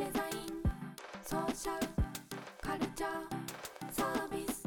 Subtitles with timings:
[0.00, 0.62] デザイン
[1.22, 1.86] ソーシャル
[2.62, 4.66] カルチャーサービス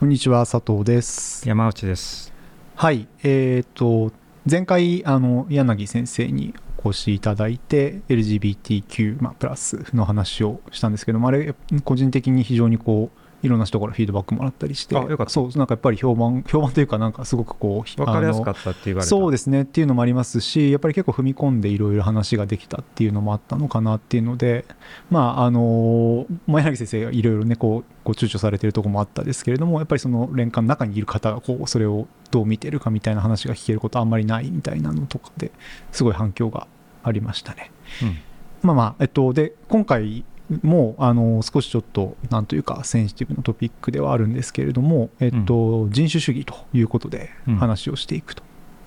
[0.00, 2.32] こんにちは佐藤です山内です。
[2.76, 4.12] はいえっ、と
[4.50, 19.08] 前回あの柳先生にお越しいただいて LGBTQ、まあ、プラスの話をしたんですけどもあれ個人的に非常にこういろんな人からフィードバックもらったりしてあよかったそうなんかやっぱり評判 評判というかなんかすごくこうわかりやすかっったって言われた。
[19.08, 24.64] そうでですねっていうのもありますしやっぱり結構踏み込んでいろいろ話ができたっていうのもあったのかなっていうので
[25.10, 35.50] まああのまあ柳先生がいろいろねこうこう躊躇されてるところもあったですけれどもやっぱりその連関の中にいる方がこうそれをどう見てるかみたいな話が聞けることあんまりないみたいなのとかで
[35.90, 36.68] すごい反響が
[37.02, 37.70] ありましたね。
[38.02, 38.16] うん
[38.62, 40.24] まあまあえっとで今回
[40.62, 48.42] もあの少しちょっとなんというかセンシティブなトピックではあるんですけれども、えっと人種主義ということでうん話をしていくと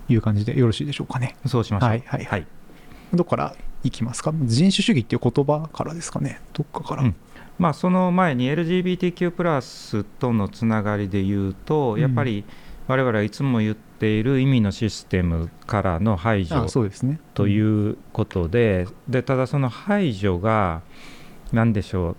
[0.10, 1.36] いう感じでよろしいでしょうかね。
[1.46, 1.90] そうしましょう。
[1.90, 2.48] はいはいはい。
[3.14, 4.34] どこからいきますか？
[4.44, 7.04] 人種主義っていう言葉からですかねどっかから。
[7.04, 7.16] うん
[7.60, 12.44] まあその前に LGBTQ+ プラスとのつながりで言うと、うんやっぱり
[12.88, 17.20] 我々はいつも言っている意味のシステムからの排除あそうですね。
[17.34, 20.84] とういうことで、でただその排除が
[21.52, 22.16] 何でしょう。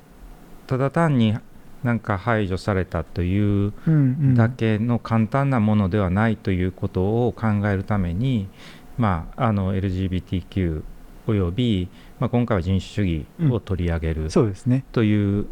[0.67, 1.37] ただ単に
[1.83, 8.49] なんか排除されたといううんうんだけの簡単なものではないということを考えるために、
[8.97, 10.83] まあ、あの LGBTQ
[11.27, 14.85] および、まあ、今回は人種主義を取り上げるそうですね。
[14.93, 15.47] という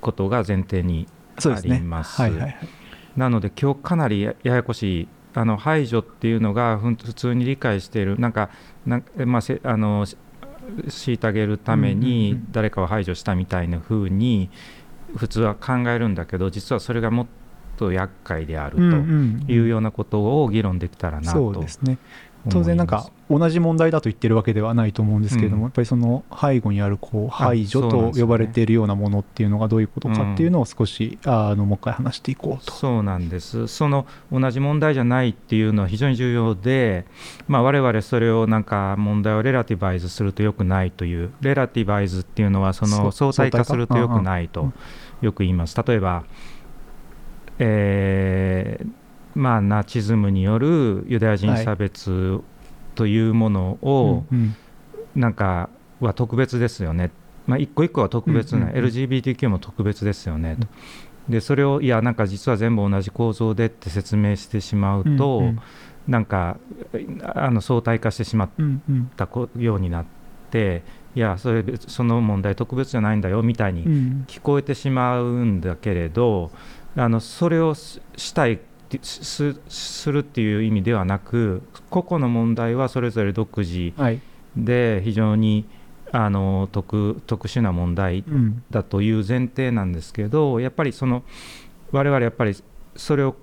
[0.00, 1.06] ことが前提に。
[1.44, 2.56] ありますはいはいはい。
[3.16, 8.50] なので今日かなりややこしいあの排除っていうのが普通に理解しているなんか
[8.86, 10.16] なんまあ、せあのし
[10.86, 14.50] 虐げるためにうん誰かを排除したみたいな風に
[15.16, 17.26] 普通は考えるんだけど実はそれがもっ
[17.76, 18.82] と厄介であると。
[19.52, 21.54] いうようなことを議論できたらなと。
[22.48, 25.64] 当然なんか同じ問題だと言ってるわけではないと思うんですけれども、うん。
[25.64, 32.72] やっぱりその背後にあるこう排除と呼ばれているようなものっていうのがどういうことかっていうのを少し、あのもう一回話していこうと。
[32.72, 33.68] そうなんです。
[33.68, 37.06] その同じ問題じゃないっていうのは非常に重要で、
[37.48, 44.74] まあ、我々それをなんか問題をレラティバイズするとよくないというレラティバイズっていうのはその相対化するとよくないとうんうん。
[45.22, 45.80] よく言います。
[45.86, 46.24] 例えば、
[47.58, 49.02] えー
[49.34, 52.40] まあ、ナチズムによるユダヤ人差別
[52.94, 54.24] というものを、
[55.14, 55.68] なんか
[56.00, 57.10] は特別ですよね、
[57.46, 60.66] まあ、一個一個は特別な、LGBTQ も特別ですよねと、
[61.28, 65.60] でそれをいやなんか実は全部同じ構造でって説明してしまうと、うんうん。
[66.08, 66.58] なんか
[67.22, 68.50] あの相対化してしまっ
[69.16, 70.04] たこようになっ
[70.50, 70.82] て
[71.14, 74.24] いやそれ別その問題特別じゃないんだよみたいにうん。
[74.26, 76.50] 聞こえてしまうんだけれど
[76.96, 78.60] あのそれをししたい
[78.96, 84.20] ってすするっていう意味ではなく個々の問題はそれぞれ独自はい。
[84.56, 85.64] で非常に
[86.10, 88.62] あの特特殊な問題うん。
[88.70, 91.22] だという前提なんですけどやっぱりその
[91.90, 92.54] 我々やっぱり
[92.96, 93.34] それを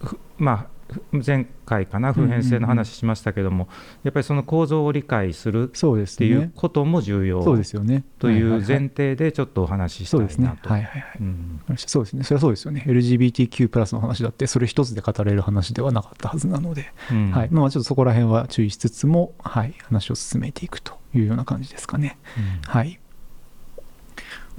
[0.00, 0.68] ふまあふ
[1.12, 3.68] 前回かな普遍性の話しましたけども、
[4.02, 6.52] やっぱりその構造を理解するそうですっていうね。
[6.54, 8.04] ことも重要そうですよね。
[8.18, 10.56] という前提でちょっとお話ししたそうですねいな。
[10.56, 10.68] と。
[10.68, 11.12] はいはいはい。
[11.20, 12.24] うんそうですね。
[12.24, 12.84] それはそうですよね。
[12.86, 17.48] LGBTQ+ プラスの話だって、それ一つで語れる話ではなかったはずなので、うんはい。
[17.50, 19.74] まあちょっとそこら辺は注意しつつも、はい。
[19.82, 22.18] 話を進めていくというような感じですかね。
[22.36, 22.98] うんはい。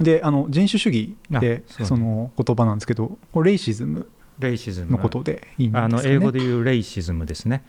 [0.00, 4.08] で、あの人種主義であその言葉なんですけど、これレイシズム
[4.38, 5.94] レイシズムのことでいいんですかね。
[5.96, 7.64] あの英語で言うレイシズムですね。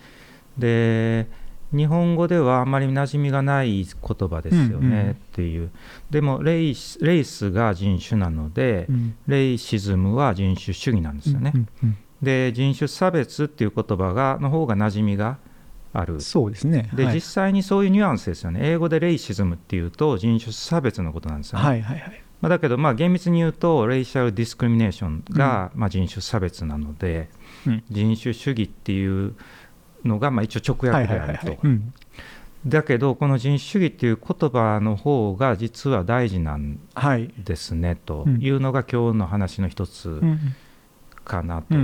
[0.57, 1.27] で
[1.73, 5.69] 日本語ではあまり馴染みがない言葉ですようんうんねっていう、
[6.09, 11.51] でもレイスレイスが人種なので、うんレイシズムは人種主義なんですよね。
[11.53, 15.37] うんうんで人種差別っていう言葉がの方が馴染みが
[15.93, 16.21] あるうん。
[16.21, 16.89] そうですね。
[16.95, 18.59] で、はい実際にそういうニュアンスですよね。
[18.63, 21.65] 英語でレイシズムっていうと人種差別のことなんですよね。
[21.65, 22.23] はいはいはい。
[22.41, 27.29] まあ、だけどまあ厳密に言うとレイシャルディスクリミネーションがまあ人種差別なので、
[27.65, 27.83] うん。
[27.89, 29.35] 人種主義っていう
[30.05, 31.57] のがまあ一応直訳であると。
[32.65, 37.33] だけどこの人種主義っていう言葉の方が実は大事なんはい。
[37.43, 40.39] ですねとうんいうのが今日の話の一つうん。
[41.23, 41.75] かなと。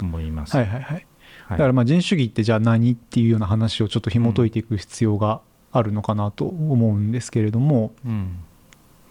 [0.00, 0.56] 思います。
[0.56, 0.94] はいはいはい。
[0.94, 1.06] はい。
[1.50, 5.40] だからまあ人種主義ってじゃあ何っていうような話をちょっと紐解いていく必要が
[5.72, 8.36] あるのかなと思うんですけれども、うん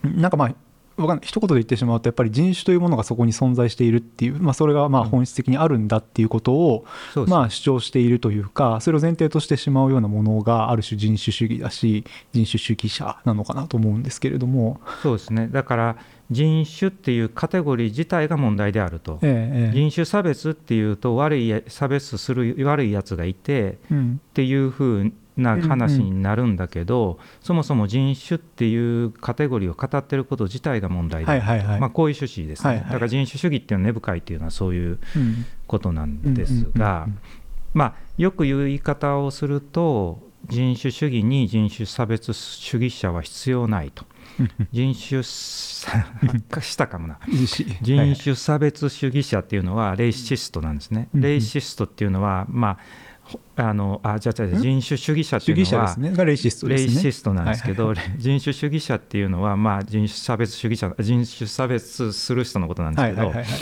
[0.03, 0.55] なんかまあ
[0.95, 1.25] わかんない。
[1.25, 5.09] 一言で言ってしまうとやっぱり人種というものがそこに存在しているっていう、まあ、それがまあうん。
[5.09, 6.85] 本質的にあるんだっていうことを
[7.27, 15.49] まあ主張しているというかそれを前提としてしまうようなものがある種人種主義だし人種主義者なのかなと思うんですけれども、そうですね。
[15.51, 15.97] だから
[16.31, 19.19] 人種っていうカテゴリー自体が問題であると。
[19.21, 19.71] ええええ。
[19.73, 24.21] 人種差別っていうと悪いや差別する悪いやつがいてうん。
[24.29, 31.79] っていうふうな話になるんだけど、そもそも人種っていうカテゴリーを語ってること自体が問題で、はいはいはい。
[31.79, 32.85] まあ、こういう趣旨ですね、はいはい。
[32.87, 35.45] だから人種主義っていうのは根深いっていうのはそういううん。
[35.73, 37.07] ことなんですが、
[37.73, 44.05] まあ、よく言う言い方をすると人種主義に人種差別主義者は必要ないと。
[44.71, 46.05] 人種さ
[46.61, 47.19] したかもな。
[47.81, 52.79] 人はい種差別主義者っていうのはレイシストなんですね、うんレイシストっていうのはまあほ
[53.55, 54.61] あのあじゃあじゃあん？
[54.61, 56.11] 人種主義者って主義者でいうのはすね。
[56.11, 57.97] がレイシストレイシストなんですけど、はい。
[58.17, 63.61] 人種主義者っていうのは、まあ、人種差別主義者人種差別する人のことなんですけどはいはいはいはい。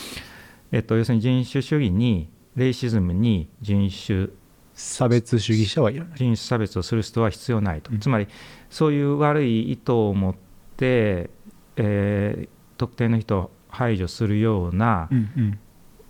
[0.71, 4.27] えっと要するに人種主義にレイシズムに人種
[4.73, 6.17] 差別主義者はいらない。
[6.17, 7.99] 人種差別をする人は必要ないと、うん。
[7.99, 8.27] つまり
[8.69, 10.35] そういう悪い意図を持っ
[10.77, 11.29] て、
[11.75, 15.59] えー特定の人を排除するようなうんうん。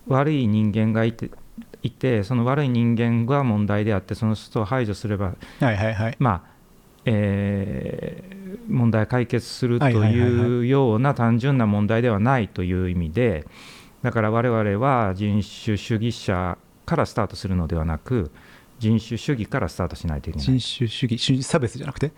[0.08, 1.30] 悪い人間がいて
[1.84, 6.16] いてその悪い人間が問題であってその人を排除すればはいはいはい。
[6.20, 6.52] まあ
[7.06, 13.48] えー問題解決するとはいうような単純な問題ではないという意味で
[14.02, 18.30] だから我々は人種主義者からスタートするのではなく
[18.80, 20.46] 人種主義からスタートしないといけない。
[20.46, 22.12] 人種主義主義差別じゃなくて？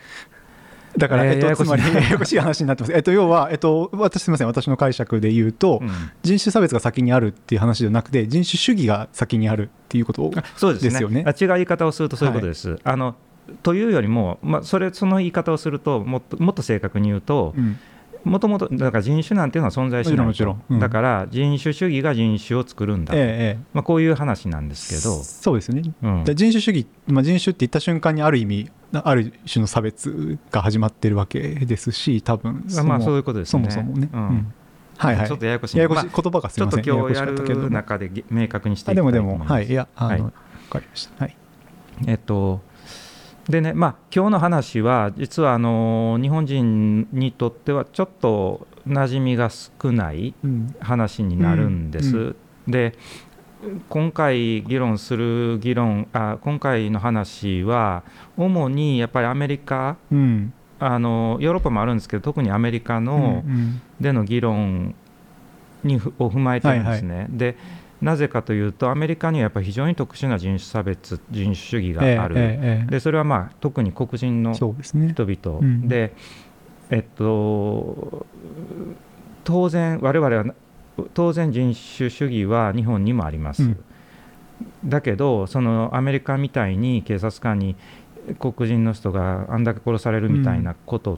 [0.98, 4.48] だから、えっと、つまりややこしい話になってます、えっと、要は、えっと、私すみません。
[4.48, 5.90] 私の解釈で言うと、うん。
[6.22, 11.24] 人種差別が先にあるっていう話じゃなくて人種主義が先にあるっていうことですよね。
[11.25, 12.80] あ違う言い方をするとそういうことです。
[12.84, 13.16] あの
[13.62, 17.78] というよりも、まあ、それその言い方をするともっともっと正確に言うとうん
[18.24, 20.24] もともとだから人種なんていうのは存在しないと。
[20.24, 20.80] もちろんうん。
[20.80, 23.25] だから人種主義が人種を作るんだ、えええ
[23.60, 23.64] え。
[23.74, 25.92] まあ、こういう話なんですけど、そうですよね。
[26.02, 26.24] うん。
[26.24, 32.66] で人種主義、まあ、人種って言った瞬間にある意味ある種の差別が始まってるわけですし多分。
[32.86, 33.70] まあそういうことですね。
[33.70, 34.22] そもそもね、うん。
[34.22, 34.54] うん。
[34.98, 35.28] はいはい。
[35.28, 35.78] ちょっとややこしい。
[35.78, 37.62] ややこしい、まあ言葉がすちょっとみません今日やややこしかったけど。
[37.62, 39.50] るも中でげ明確にしていきたあでもでいと思います。
[39.50, 39.68] もはい。
[39.68, 40.22] いやあの、はい。
[40.22, 40.31] わ
[40.70, 41.24] かりました。
[41.24, 41.38] はい。
[42.08, 42.62] えっと
[43.50, 50.75] でねまあ今日の話は実はあの日本人にとってはちょっと馴染みが少ないうん。
[50.80, 52.18] 話になるんです。
[52.18, 52.36] うん。
[52.68, 52.94] で
[53.90, 58.04] 今回議論する議論あ今回の話は
[58.38, 60.54] 主にやっぱりアメリカうん。
[60.80, 63.81] あのヨーロッパもあるんですけど特にアメリカうんの、うん。
[64.00, 64.96] での議論
[65.84, 67.28] にふを踏まえてるんですね。
[67.30, 67.57] で
[68.03, 75.13] なぜかというとアメリカにはやっぱり非常に特殊な人種差別人種主義がある、えええええでそれはまあ特に黒人えのそうですね。
[75.13, 75.88] 人々、うん。
[75.88, 76.13] で
[76.89, 78.25] えっと
[79.45, 80.45] 当然我々は
[81.13, 83.83] 当然人種主義は日本にもあります、うん。
[84.85, 87.75] だけどそのアメリカみたいに警察官に
[88.39, 91.17] 黒人の人があんだけ殺されるみたいなことっ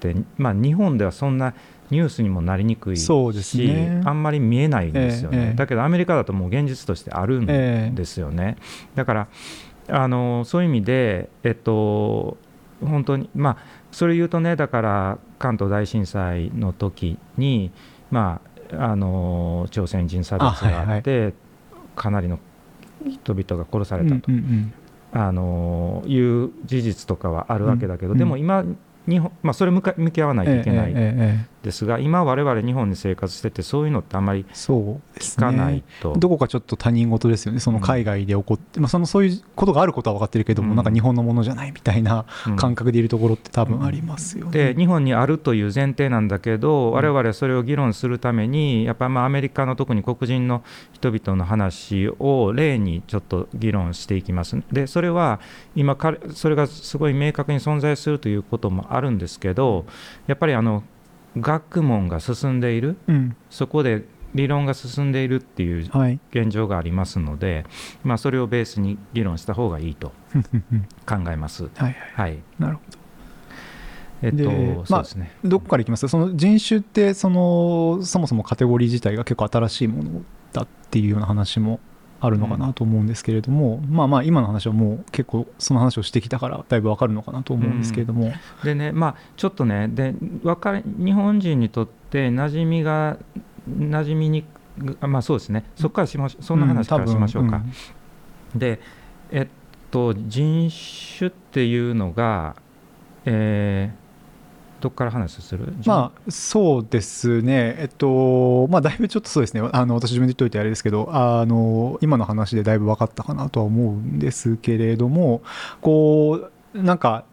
[0.00, 1.54] て、まあ、日本ではそんな
[1.90, 4.02] ニュースにもなりにくいしそうですね。
[4.04, 5.54] あんまり見えないんですよね、ええええ。
[5.54, 8.56] だけどアメリカだともう現実としてあるんええですよね。
[8.94, 9.28] だから
[9.88, 12.36] あのそういう意味で、えっと、
[12.80, 13.56] 本当に、まあ、
[13.92, 17.70] それ言うとね、だから関東大震災の時に、
[18.10, 18.40] ま
[18.72, 21.34] あ、あの朝鮮人差別があって、
[21.96, 22.38] かなりの
[23.06, 24.72] 人々が殺されたと、うんうん
[25.16, 28.18] あのいう事実とかはあるわけだけど、うん。
[28.18, 28.64] でも今、
[29.06, 36.12] 日本まあ、それ向か向き合わないといけないええええええですが、今、我々日本に生活してて、そういうのってあんまり聞かないねと。
[36.16, 44.72] どこかちょっと他人事ですよね、その海外で起こって、まあ、そのそういうことがあることは分かってるけども、うんなんか日本のものじゃないみたいなうん感覚でいるところって多分ありますよね。
[44.72, 50.62] で日本にあるという前提なんだけど、我々はそれを議論するために、やっぱりまあアメリカの特に黒人の
[50.92, 54.60] 人々の話を例にちょっと議論していきます。
[54.70, 55.40] で、それは
[55.74, 59.86] 今彼、それがすごい明確に存在するということもあるんですけど、
[60.26, 60.82] やっぱりあの
[61.36, 63.36] 学問が進んでいる、うん。
[63.50, 66.18] そこで理論が進んでいるっていうはい。
[66.30, 67.64] 現状がありますので、
[68.02, 70.12] まあ、それをベースに議論した方がいいと
[71.06, 71.64] 考えます。
[71.64, 71.94] はいはい。
[72.14, 72.38] はい。
[72.58, 72.80] なるほ
[74.22, 75.32] えっと、でそうですね。
[75.42, 76.08] どどこからいきます？
[76.08, 80.22] その人種ってそのそもそもカテゴリー自体が結構新しいもの
[80.52, 81.78] だっていうような話も
[82.24, 93.18] あるのかなと思うんですけれども、まあまあ今の話はもう結構その話をしてきたからだいぶわかるのかなと思うんですけれども、でね、まあ、ちょっとねでわかれ、日本人にとって馴染みが、
[93.68, 94.44] 馴染みに、
[95.00, 97.62] あまあそうですね、そこからしましそんな話からしましょうか。
[98.54, 98.80] で、
[99.30, 99.46] えっ
[99.90, 100.70] と、人
[101.18, 102.56] 種っていうのが、
[103.24, 104.03] えー
[104.84, 105.72] どっから話する？
[105.86, 115.40] まあそうですね、えっと、まあ、だいぶちょっとそうですね、あの私、自分で言っといてあれですけど、あの今の話でだいぶ分かったかなとは思うんですけれども、
[115.80, 117.24] こう、なんか、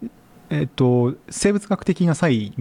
[0.50, 2.54] えっと、生物学的な差異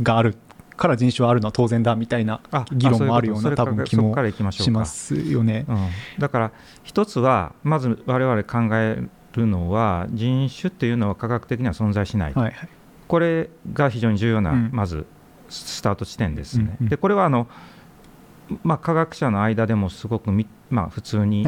[0.00, 0.36] がある
[0.76, 4.14] から人種はあるのは当然だみたいなあ議論もあるような多分気も
[4.52, 5.64] しますよね。
[5.68, 5.88] うん、
[6.18, 6.52] だから
[6.84, 9.02] 一つはまず我々考え
[9.34, 12.68] るのは人種っていうのは科学的には存在しない、はいはい
[13.08, 14.70] これが非常に重要な、うん。
[14.72, 15.06] まず
[15.48, 16.76] スタート地点ですね。
[16.80, 17.46] でこれはあの、
[18.62, 21.46] まあ、科学者の間でもすごくみ、まあ、普通に、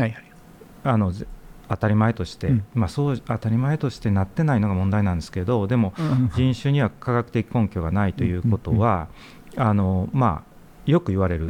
[0.85, 1.27] あのぜ
[1.69, 2.65] 当たり前として、うん。
[2.75, 9.09] まあ、そう当たり前としてなってないのが問題なんですけどでもうん人種には科学的根拠がないということは、
[9.57, 11.49] あのまあ、よく言われる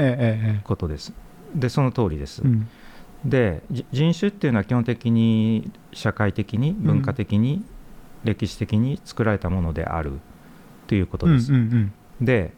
[0.64, 1.12] ことです。
[1.54, 2.42] でその通りです。
[2.42, 2.68] うん。
[3.24, 7.62] でじ人種っていうのは基本的に社会的に文化的に、
[8.24, 10.12] 歴史的に作られたものである
[10.86, 11.52] ということです。
[11.52, 12.52] うんうんで、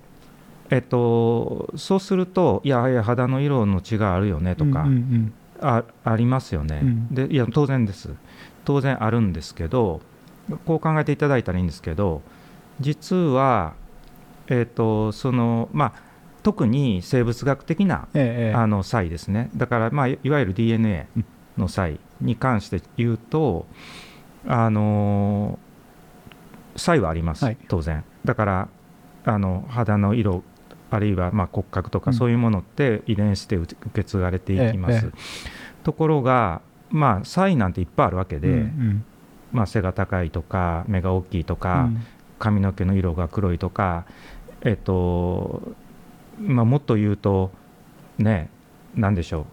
[0.71, 7.15] えっと、そうするといやいや肌の色の違いあるよねとか、うんうんあありますよね、うん。
[7.15, 8.09] でいや当然です。
[8.65, 10.01] 当然あるんですけど
[10.65, 12.23] こう考えていただいたらいいんですけど
[12.81, 13.75] 実は、
[14.49, 16.03] えっとそのまあ、
[16.43, 18.55] 特に生物学的なええええ。
[18.55, 19.51] あの差異ですね。
[19.55, 21.09] だから、まあ、いいわゆる DNA
[21.59, 23.67] の差異に関して言うと
[24.47, 25.59] あの
[26.77, 27.57] 差異はあります、はい。
[27.69, 28.05] 当然。
[28.25, 28.69] だから
[29.25, 30.43] あの肌の色
[30.91, 32.17] あるいはまあ骨格とかうん。
[32.17, 35.11] そういうものって遺伝子で受け継がれていきます、え
[35.85, 39.05] ところがまあ差異なんていっぱいあるわけで、うんうん。
[39.53, 42.03] まあ、背が高いとか目が大きいとか、うん。
[42.39, 44.07] 髪の毛の色が黒いとか、
[44.63, 45.63] えっと
[46.39, 47.51] まあ、もっと言うと
[48.19, 48.51] ね
[48.95, 49.45] 何でしょう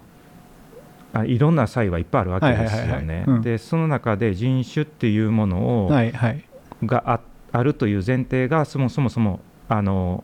[1.20, 3.26] あいろんな差異はいっぱいあるわけですよね。
[3.42, 6.44] でその中で人種っていうものを、はいはい
[6.84, 7.20] があ
[7.52, 10.24] あるという前提がそもそもそもあの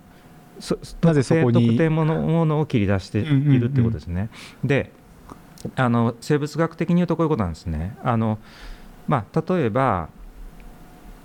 [0.60, 1.66] そなぜそこに？
[1.66, 4.30] 特定ものものを切り出しているってことですね。
[4.64, 4.92] で
[5.76, 7.96] あの生物学的に言うとこういうことなんですね。
[8.04, 8.38] あの
[9.08, 10.10] まあ、例えば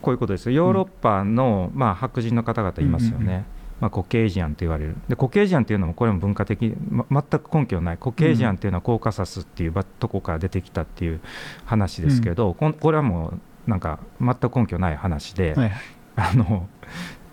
[0.00, 3.24] こういうことですよヨーロッパの、まあ、白人の方々いますよね。
[3.24, 3.44] うんうんうん
[3.80, 4.96] まあ、コケージアンと言われる。
[5.08, 7.98] でコケージアンっていうのもこれも文化的、ま、全く根拠ない。
[7.98, 11.20] コケージアンっていうのはコーカサスっていうばとこから出てきたっていう
[11.64, 13.34] 話ですけど、こんこれはも
[13.66, 15.80] うなんか全く根拠ない話で、はいはい。
[16.16, 16.68] あの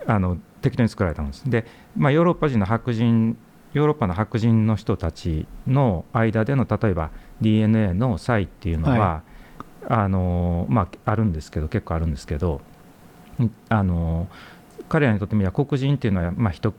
[0.06, 1.48] あの適当に作られたんです。
[1.50, 3.36] で、まあ、ヨーロッパ人の白人
[3.72, 7.10] ヨーロッパの白人の人たちの間での例えば
[7.42, 9.22] DNA の差異っていうのは、は
[9.88, 12.62] あのまあ、あるんですけど結構あるんですけど
[13.38, 14.28] んあの
[14.88, 16.74] 彼らにとってみれば黒人っていうのは、まあ、人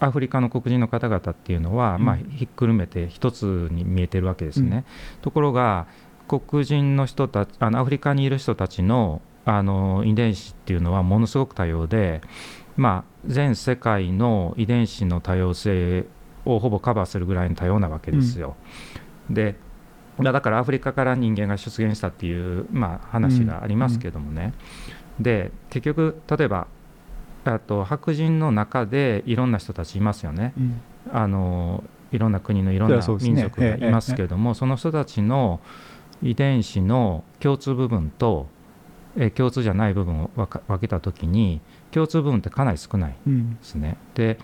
[0.00, 2.04] アフリカの黒人の方々っていうのは、うん。
[2.04, 4.84] まあ、ひっくるめて一つに見えてるわけですね。
[5.22, 5.86] ところが
[6.26, 12.22] 黒人の人たちあのアフリカにいる人たちのあの遺伝子っていうのはものすごく多様で、
[12.78, 16.06] まあ、全世界の遺伝子の多様性
[16.46, 18.56] をほぼカバーするぐらいの多様なわけですよ。
[19.28, 19.56] で
[20.16, 24.54] まあだからアフリカから人間が出現したっていう、まあ、話がありますけどもね、
[25.20, 26.66] で結局例えば
[27.44, 30.52] あと白人の中でいろんな人たちいますよね。
[30.58, 30.80] うん
[31.12, 35.60] あのいろんな国のいろんな民族がいますけども、その人たちの
[36.22, 38.46] 遺伝子の共通部分と、
[39.16, 41.60] えー共通じゃない部分を分けたときに
[41.90, 43.96] 共通部分ってかなり少ないでうんすね。
[44.14, 44.38] で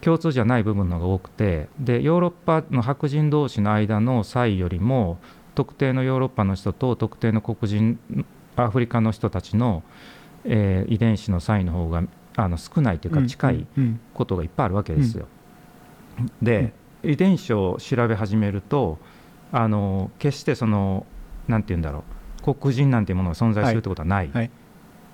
[0.00, 5.18] 共通じゃない部分の方が多くてでヨーロッパの白人同士の間の差異よりも
[5.54, 7.98] 特定のヨーロッパの人と特定の黒人
[8.56, 9.82] アフリカの人たちの、
[10.44, 12.02] えー遺伝子の差異の方が
[12.36, 15.26] あの少ないというか近いうんことがいっぱいあるわけですよ。
[16.40, 16.72] で、
[17.02, 18.98] 遺伝子を調べ始めると
[19.50, 21.06] あの決してその
[21.48, 22.04] なんて言うんだろ
[22.46, 24.50] う黒人なんていうものが存在するってことはない、はい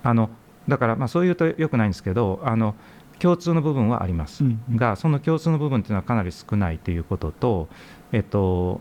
[0.03, 0.31] あの
[0.69, 2.75] だからまあそういうとよくないんですけどあの
[3.19, 4.45] 共通の部分はあります、
[4.77, 7.69] がその共通の部分っていうのはかなり少ないということと、
[8.13, 8.81] えっと、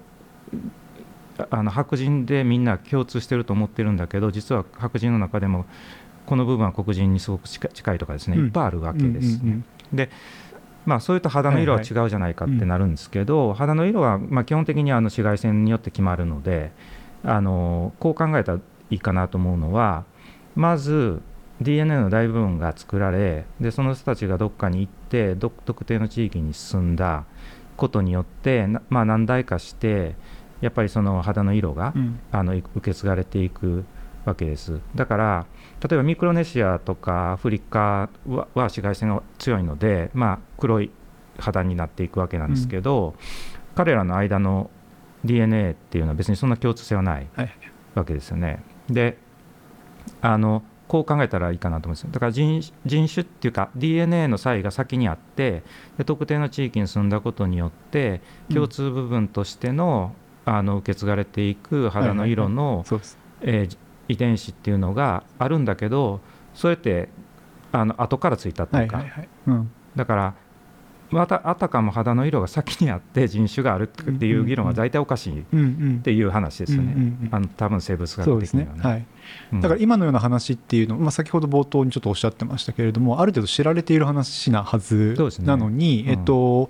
[1.50, 5.66] あの白人でみんな共通してると思ってるんだけど実は白人の中でも
[6.28, 8.46] この部分は黒人にすごく近いとかですね、うん。
[8.46, 9.40] いっぱいあるわけです。
[9.44, 10.10] うんうん
[10.86, 16.72] まあ、そういうと肌の色ははい違うじゃないかってなるんですけど、肌の色はまあ基本的にあの紫外線によって決まるので
[17.24, 20.06] あのこう考えたらいいかなと思うのは
[20.56, 21.22] まず
[21.60, 27.26] DNA の大部分が作られでその人たちがどっかに行ってど特定の地域に進んだ
[27.76, 30.16] ことによって、なまあ、何代かして
[30.62, 32.20] やっぱりその肌の色が、うん。
[32.32, 33.86] あのい受け継がれていく
[34.28, 34.82] わけです。
[34.94, 35.46] だから
[35.82, 40.92] 例えばミクロネシアとかアフリカはは紫外線が強いので、まあ、黒い
[41.40, 43.16] 肌になっていくわけなんですけど、
[43.74, 44.70] 彼らの間の
[45.24, 47.52] DNA っていうのは別にそんな共通性はないはい
[47.96, 48.62] わけですよね。
[48.90, 49.18] で
[50.22, 52.10] あのこう考えたらいいかなと思うんですよ。
[52.12, 55.64] だから人人種っていうか DNA の差異が先にあって
[55.98, 58.20] で特定の地域に住んだことによって
[58.54, 63.18] 共通部分としての,、あの受け継がれていく肌の色の、そうです。
[63.42, 63.78] えー
[64.08, 66.22] 遺伝子っていうのがあるんだけど
[66.54, 67.10] それって
[67.72, 69.04] あの後からついたっていうか、
[69.96, 70.34] だから
[71.10, 75.46] またあたかも肌の色が先にあって人種があるっていう議論は大体おかしいっ
[76.02, 78.92] ていう話ですよね、あの多分生物そう学ですね的にはね。
[78.92, 79.06] はい。
[79.54, 79.62] うん。
[79.62, 86.70] だから今のような話っていうの、まあ、先ほど冒頭にちょっとおっしゃってましたけれどもある程度知られている話なはずなのに、うんえっと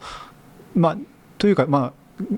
[0.76, 0.98] まあ
[1.38, 1.94] というかまあ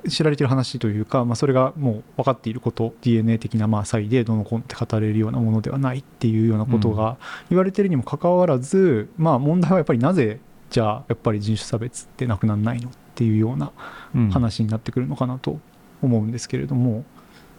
[0.10, 7.18] 知られている話というか、まあ、それがもう分かっていること DNA 的なまあ差異でどのこうのって語れるようなものではないっていうようなことが
[7.50, 13.72] 言われているにもかかわらず、まあ問題はやっぱりなぜじゃあやっぱり人種差別ってなくならないのっていうような
[14.14, 14.30] うん。
[14.30, 15.60] 話になってくるのかなと
[16.02, 17.06] 思うんですけれども、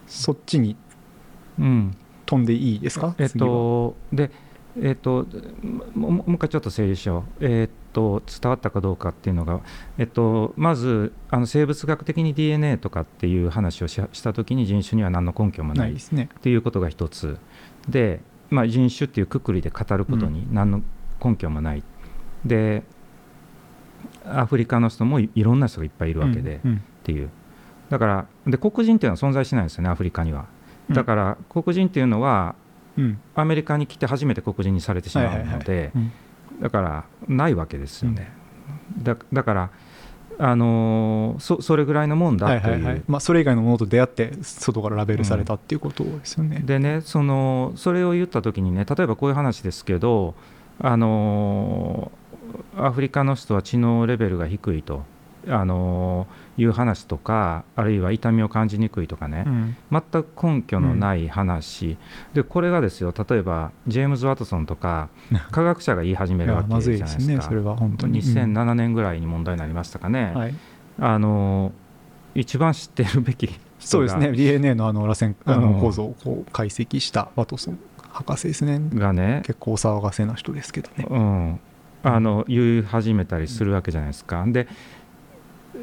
[0.06, 0.76] そっちに
[1.58, 1.96] うん。
[2.26, 3.14] 飛んでいいですか？
[3.18, 3.46] えっ次は。
[3.48, 4.30] と、で、
[4.80, 5.26] えっと、
[5.94, 9.60] もう一回ちょっと整理しよう、えっと、伝わったかどうかっていうのが、
[9.98, 16.28] えっと、まずあの生物学的に DNA とかっていう話をししたときに人種には何の根拠もないっないですね。
[16.42, 17.38] ていうことが一つ。
[17.88, 18.20] で、
[18.50, 20.82] まあ、人種っていうくくりで語ることに何の
[21.22, 21.82] 根拠もない、
[22.44, 22.82] で
[24.24, 26.76] アフリカの人もいいろんな人がいっぱいいるわけで、うんうん。
[26.78, 27.30] っていう。
[27.88, 30.46] だからで黒人っていうのは存在しないんですよねアフリカには。
[30.88, 30.94] うん。
[30.94, 32.54] だから黒人っていうのは
[32.96, 33.20] うん。
[33.34, 36.12] アメリカに来て初めて黒人にされてしまうのでうん
[36.60, 38.32] だからないわけですよね、
[39.02, 39.70] だだから
[40.38, 43.02] あのーそそれぐらいのもんだという、はいはいはい。
[43.06, 46.62] まあ、それ以外のものと出会って外からラベルされたっていうことですよね。
[46.64, 50.34] でねそのそれを言った時にね例えばこういう話ですけど
[50.80, 52.20] あのー
[52.76, 55.04] アフリカの人は知能レベルが低いと、
[55.48, 59.76] あのーいう話とかあるいは痛みを感じにくいとかね、うん。
[59.90, 61.96] 全く根拠のない話、
[62.34, 65.08] でこれがですよ例えばジェームズ・ワトソンとか
[65.50, 67.18] 科学者が言い始めいるわけじゃないですか。
[67.18, 68.22] ですね、それは本当に。
[68.22, 70.40] 2007年ぐらいに問題になりましたかね、うん。
[70.40, 70.54] はい、
[70.98, 71.72] あの
[72.34, 77.78] 一番知ってるべきそうですね、DNA のあの螺旋あうんの構造をこう解析したワトソン。
[78.12, 78.80] 博士ですね。
[78.94, 81.06] がね、結構お騒がせな人ですけどね。
[81.08, 81.60] うん、
[82.02, 84.44] あの言い始めたりするわけじゃないですか。
[84.46, 84.66] で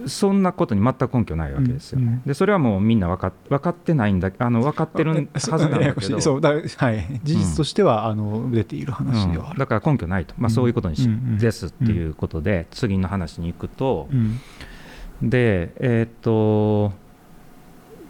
[0.05, 1.99] そんなことに全く根拠ないわけですよ。
[1.99, 2.21] うんうん。
[2.25, 9.53] でそれはもうみんな分かっ分かってないんだあの分かってるはずなんだけどそうだはい、事実としては、あの出ている話ではある。
[9.53, 9.57] うん。
[9.59, 14.39] だから根拠ないと、まあ、そういうことにし、うんうんですっていうことで、次の話に行くと、うん
[15.21, 16.93] でえーっと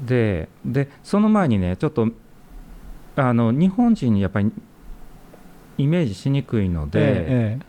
[0.05, 2.09] ででその前にねちょっと
[3.15, 4.51] あの日本人にやっぱり
[5.77, 7.59] イメージしにくいので、え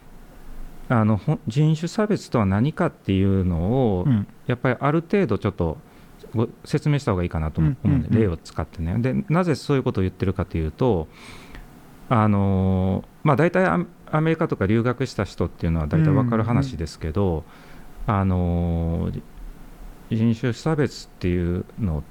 [0.88, 4.26] あの人種差別とは何かっていうのを、えうん。
[4.46, 5.78] やっぱりある程度ちょっと
[6.34, 8.20] ご説明した方がいいかなと思うので、うんうんうん。
[8.20, 8.96] 例を使ってね。
[8.98, 11.08] でなぜそういうことを言ってるかというと
[12.08, 17.44] あのまあ大体アアメリカとか留学した人っていうのは大体分かる話ですけど、
[18.06, 19.10] あの
[20.10, 22.02] 人種差別っていうの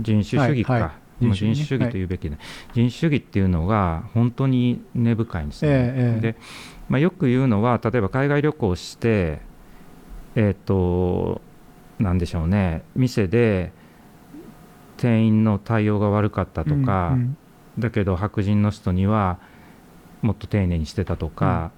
[0.00, 0.90] 人種主義か、はいはい。
[0.90, 1.54] まあ人種ね。
[1.54, 2.36] 人種主義というべきで、
[2.74, 5.70] 人種主義っていうのが本当に根深いんですね。
[5.70, 6.20] ええええ。
[6.20, 6.36] で
[6.88, 9.40] まあ、よく言うのは例えば海外旅行して
[10.36, 11.40] えっ、と
[11.98, 12.82] なんでしょうね。
[12.94, 13.72] 店で
[14.98, 17.36] 店員の対応が悪かったとか、うんうん。
[17.78, 19.38] だけど白人の人には
[20.22, 21.70] もっと丁寧にしてたとか、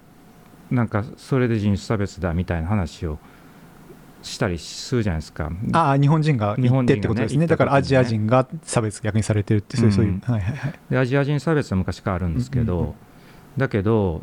[0.70, 3.18] なんかそれで人種差別だみたいな話を
[4.22, 5.50] したりするじゃないですか。
[5.72, 7.40] ああ日本人が日行って本人がねってことですね。
[7.40, 10.20] ねだからアジア人が差別逆にされてるってそういうそういう、うん。
[10.20, 10.74] はいはいはい。
[10.90, 12.94] でアジア人差別は昔からあるんですけど、うんうんうん。
[13.56, 14.22] だけど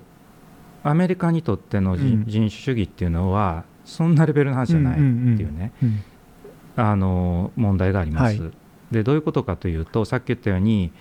[0.85, 6.03] アメリカにとっての人,、種主義っていうのはそんなレベルの話じゃないっていうね、うん。
[6.75, 8.41] あの問題があります。
[8.41, 8.51] はい。
[8.91, 10.91] でどういうことかというとさっき言ったように、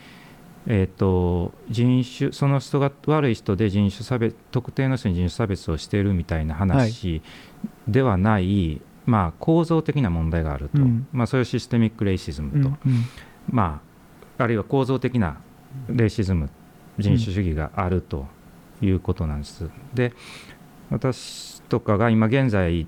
[0.66, 7.20] えー、と人種その人が悪い人で人種差別特定の人に人種差別をしているみたいな話
[7.86, 11.06] ではない、まあ、構造的な問題があると、うん。
[11.12, 13.04] まあ、そういうシステミック・レイシズムと、うんうん。
[13.50, 13.82] ま
[14.38, 15.36] あ、あるいは構造的な
[15.88, 16.48] レイシズム
[16.98, 18.26] 人種主義があると
[18.84, 19.68] いうことなんです。
[19.94, 20.12] で
[20.90, 22.86] 私とかが今現在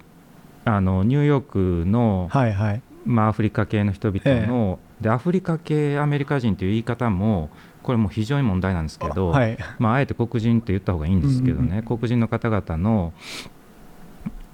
[0.65, 2.83] あのニューヨークの、はいはい。
[3.05, 7.51] まあ、アフリカ系の人々の、でアフリカ系アメリカ人という言い方も
[7.85, 9.57] これも非常に問題なんですけど、はい。
[9.79, 11.85] まあ、あえて黒人って言った方がいいんですけどね、うんうん。
[11.85, 13.13] 黒人の方々の、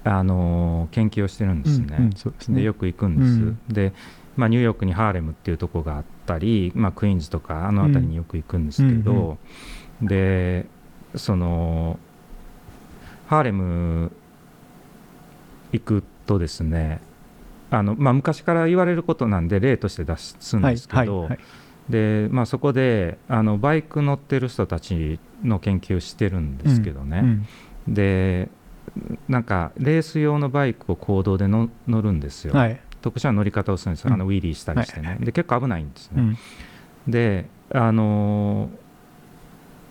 [0.03, 1.95] あの研究をしてるんですね。
[1.97, 2.57] うんうんそうですね。
[2.57, 3.59] でよく行くんです、うん。
[3.69, 3.93] で、
[4.37, 9.39] まあ、ニューヨークにハーレムっていうとこがあったり、まあ、クイーンズとかあの辺りによく行くんですけど、
[10.01, 10.67] で
[11.15, 11.99] その
[13.27, 14.11] ハーレム
[15.71, 17.01] 行くとですね
[17.71, 21.39] あの、まあ、昔から言われることなんで例として出すんはいですけど、はいはい
[21.89, 27.47] でまあ、そこであのバイク乗ってる人たちの研究してるんですけどね、うん
[27.87, 28.49] で
[29.27, 32.79] なんかレース用のバイクを公道での乗るんですよ、はい。
[33.01, 35.19] 特殊な乗り方をするんですよ、あのウィリーしたりしてね、はい。
[35.19, 36.37] で結構危ないんですね、うん。
[37.11, 38.69] であのー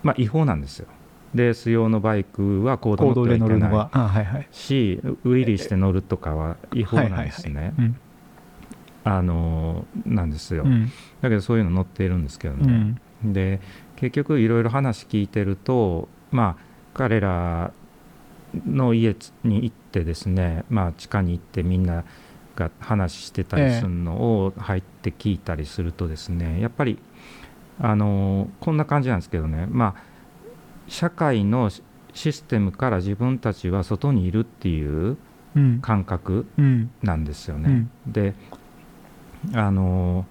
[0.02, 0.88] まあ違法なんですよ
[1.34, 4.48] レース用のバイクは行動で乗るのないがあはいはい。
[4.50, 7.96] しウィリーして乗るとかは違法なんですね、うん。
[9.04, 10.90] あのなんですよ、うん。
[11.20, 13.32] だけどそういうの載っているんですけどうね、ん。
[13.32, 13.60] で
[13.96, 16.62] 結局いろいろ話聞いてるとまあ
[16.94, 17.72] 彼ら
[18.66, 22.04] の家に行ってですねまあ地下に行ってみんな
[22.54, 26.98] が話してたりするのを入って聞いたりするとですねやっぱり
[27.80, 29.66] あのこんな感じなんですけどね。
[29.70, 30.11] まあ
[30.92, 35.16] 社会のシシステムから自分たちは外にいるっていう
[35.56, 35.80] うん。
[35.80, 36.90] 感覚うん。
[37.02, 37.88] なんですよね。
[38.06, 38.12] うん。
[38.12, 38.34] で
[39.54, 40.26] あの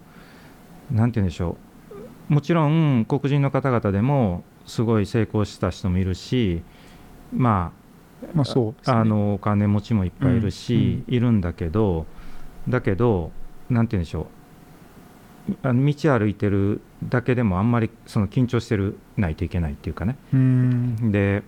[0.90, 1.56] なんて言うんでしょ
[2.30, 2.34] う。
[2.34, 6.62] もちろん黒人の方々でもすごい成功した人もいるし
[7.32, 7.72] ま
[8.22, 8.74] あまあそうね。
[8.86, 12.06] あのお金持ちもいっぱいいるし、いるんだけど
[12.68, 13.32] だけど
[13.68, 14.26] なんて言うんでしょう
[15.62, 20.16] あの道歩いてるだけでもあんまりその緊張してるないといけないっていうかね。
[20.32, 21.12] うん。
[21.12, 21.42] で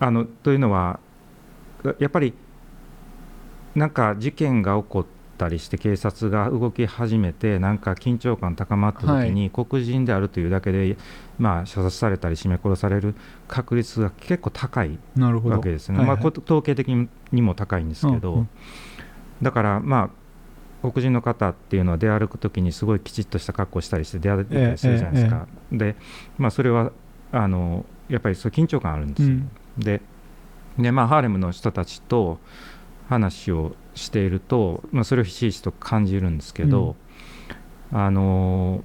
[0.00, 1.00] あのというのは
[1.98, 2.34] やっぱり
[3.74, 5.06] なんか事件が起こっ
[5.36, 10.96] たりして警察が動き始めてなんか緊張感高まった時に、黒人であるというだけで、
[11.38, 13.14] まあ、射殺されたり絞め殺される
[13.46, 16.16] 確率が結構高いわけですね、はいはい。
[16.16, 16.88] まあ、こ統計的
[17.32, 18.48] にも高いんですけど、うんうん。
[19.42, 20.10] だからまあ
[20.82, 25.96] 黒人の方っていうのは出歩く時にすごいきちっとした格好をしたりして出歩いたりするじゃないですか、で、
[26.38, 26.92] まあ、それは
[27.32, 29.50] あのやっぱりそう緊張感あるんですよ、うん。
[29.78, 30.00] で
[30.78, 32.38] で、まあ、ハーレムの人たちと
[33.08, 36.96] 話をしていると、まあ、それをひしひしと感じるんですけど、
[37.92, 38.84] あの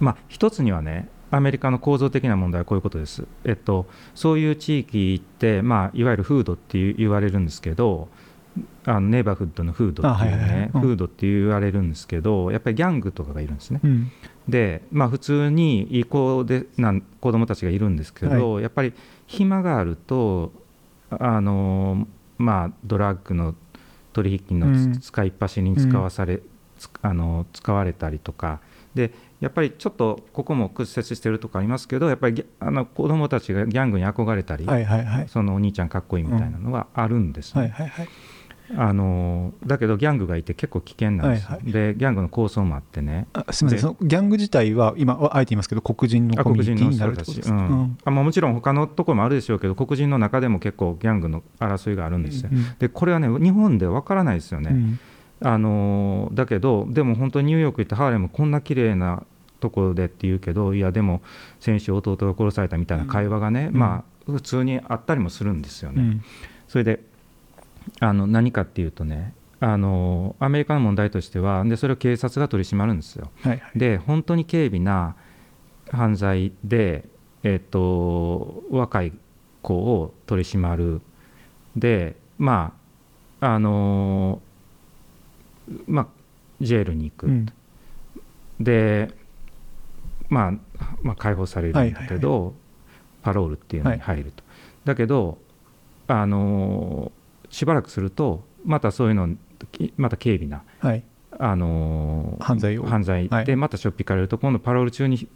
[0.00, 8.08] まあ一つにはねアメリカの構造的な問題はこういうことです、えっと、そういう地域って、まあ、いわゆるフードって言われるんですけど
[8.84, 10.50] あのネイバーフッドのフードっていうあはいはいはい。
[10.50, 10.80] ねうん。
[10.80, 13.80] フードって言われるんですけどやっぱりギャングとかがいるんですね。
[13.82, 14.10] うん。
[14.48, 18.92] で、まあ、普通にいい子でなん子供たちがいるんですけど、やっぱり
[19.26, 20.52] 暇があると
[21.10, 22.06] あの、
[22.38, 23.54] まあ、ドラッグの
[24.12, 26.40] 取引の使いっ走りに使わされ、
[26.78, 28.60] つあの使われたりとか。
[28.94, 35.28] でやっぱりちょっとここも屈折してるとこありますけどやっぱりあの子供たちがギャングに憧れたり、はいはいはい。
[35.28, 38.08] そのお兄ちゃんかっこいいみたいなのがあるんですね、はいはいはい
[38.76, 41.72] あのだけどギャングがいて結構危険なんですよ、はいはい。
[41.72, 43.26] でギャングの構想もあってね。
[43.32, 43.90] あすみません。
[43.92, 47.98] でそのギャング自体は今あえて言いますけど黒人のあコミ黒人のュニティになる人たち、ってことですか、うん。
[48.04, 55.00] あまあ、もちろん他のところもあるでしょうけど黒人の中でも結構ギャングの争いがあるんですよ、うんでこれはね日本でわからないですよね、うん。
[55.42, 59.22] あのーだけどでも本当にニューヨーク行ってハーレムこんな綺麗な
[59.60, 61.22] ところでって言うけどいやでも
[61.58, 63.78] 先週弟が殺されたみたいな会話がね、うん。
[63.78, 66.24] まあ普通にあったりもするんですよね、うん。
[66.68, 67.00] それで
[68.00, 73.30] あの何かっていうとねあのーアメリカの問題としてはでそれを警察が取り締まるんですよ。
[73.42, 73.78] はいはい。
[73.78, 75.16] で本当に軽微な
[75.90, 77.04] 犯罪で、
[77.42, 79.12] えっと若い
[79.62, 81.00] 子を取り締まる。
[81.76, 82.72] でま
[83.40, 84.40] ああの
[85.86, 86.06] まあ
[86.60, 87.46] ジェールに行く、うん。
[88.60, 89.14] で、
[90.28, 90.52] まあ、
[91.02, 92.54] まあ解放されるんだけど、はい。
[93.22, 94.42] パロールっていうのに入ると、
[94.84, 95.38] だけど
[96.06, 97.12] あの
[97.50, 99.28] しばらくするとまたそういうの
[99.72, 101.02] きまた軽微なはい。
[101.38, 102.84] あのー犯罪を。
[102.84, 103.28] 犯罪。
[103.28, 103.44] はい。
[103.44, 105.28] でまたしょっぴかれると、今度パロール中に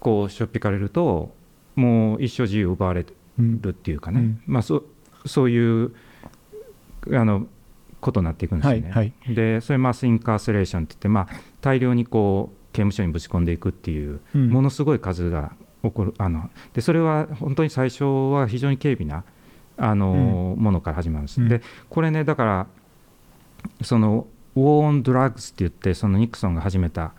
[0.00, 1.34] こうしょっぴかれると
[1.76, 3.06] もう一生自由を奪われ
[3.38, 4.42] うんるっていうかね、うん。
[4.46, 4.84] まあ、そ
[5.26, 5.92] そういう
[7.12, 7.46] あの
[8.00, 8.90] ことになっていくんですよね。
[8.90, 9.34] はいはい。
[9.34, 11.28] でそれマスインカーセレーションって言って、まあ、
[11.60, 14.50] 大量にこう刑務所にぶち込んでいくっていううん。
[14.50, 19.24] ものすごい数が起こるあのでそれは本当に最初は非常に軽微な
[19.76, 21.40] あの、ものから始まるんです。
[21.40, 22.66] うんでこれねだから
[23.82, 27.12] そのウォー・オン・ドラッグスって言ってそのニクソンが始めた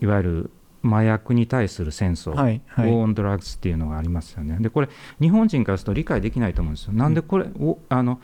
[0.00, 0.50] いわゆる
[0.84, 4.58] 麻薬に対する戦争、はいはいウォー・オン・ドラッグスっていうのがありますよね。
[4.60, 4.88] でこれ
[5.20, 6.92] 日本人からすると理解できないと思うんですよ。
[6.92, 8.20] なんでこれ、おあの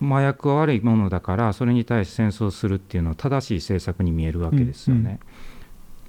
[0.00, 5.18] 麻薬は悪いものだからそれに対して戦争するっていうのは正しい政策に見えるわけですよね。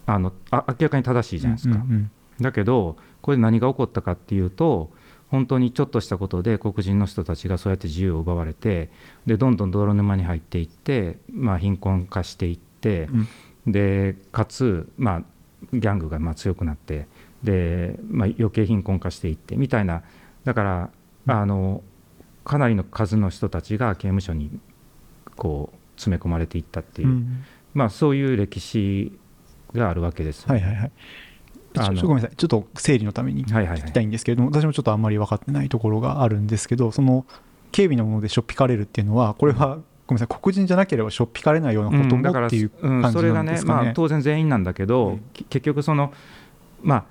[0.06, 1.76] あのあ明らかに正しいじゃないですか。
[1.76, 4.92] うんうんだけどこれ何が起こったかっていうと
[5.30, 8.90] 本当にちょっとしたことで黒人の人たちがそうやって自由を奪われて
[9.26, 13.10] でどんどん泥沼に入っていって、まあ、貧困化していって
[13.66, 13.72] うん。
[13.72, 15.24] でかつ、まあ、
[15.74, 17.08] ギャングがまあ強くなって
[17.44, 20.04] で、まあ、余計貧困化していってみたいな。
[20.46, 20.90] だから
[21.28, 21.84] あの
[22.44, 24.60] かなりの数の人たちが刑務所に
[25.36, 27.44] こう詰め込まれていったっていう、うん。
[27.74, 29.12] まあ、そういう歴史
[29.74, 30.54] があるわけですよ。
[30.54, 30.92] はいはいはい
[31.74, 32.36] ちょごめんなさい。
[32.36, 33.80] ちょっと整理のためにはいはいはい。
[33.82, 37.26] 聞きたいんですけれども、私もちょっとあんまり分かってないところがあるんですけどその
[37.76, 39.78] 軽微なものでしょっぴかれるっていうのはこれは
[40.08, 40.40] ごめんなさい。
[40.42, 43.46] 黒人じゃなければしょっぴかれないようなこともっていううん感じそれがね。
[43.46, 43.84] なんですかね。
[43.86, 46.14] まあ、当然全員なんだけど、うんき結局その
[46.82, 47.06] まあ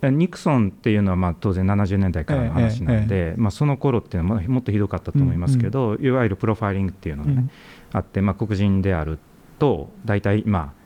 [0.00, 7.50] えニクソンっていうのはまあ当然70年代からの話なんで、まあ、その頃っていうのはもっとひどかったと思いますけど、いわゆるプロファイリングっていうのがね、うん。
[7.92, 9.18] あって、まあ、黒人である
[9.58, 10.77] と大体まあ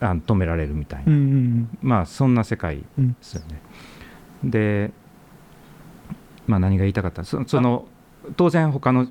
[0.00, 3.60] あの止められるみたいな、うんうんまあそんな世界うんですよね。
[4.44, 4.90] で、
[6.46, 7.24] まあ、何が言いたかった？
[7.24, 7.86] そその
[8.36, 9.06] 当然他の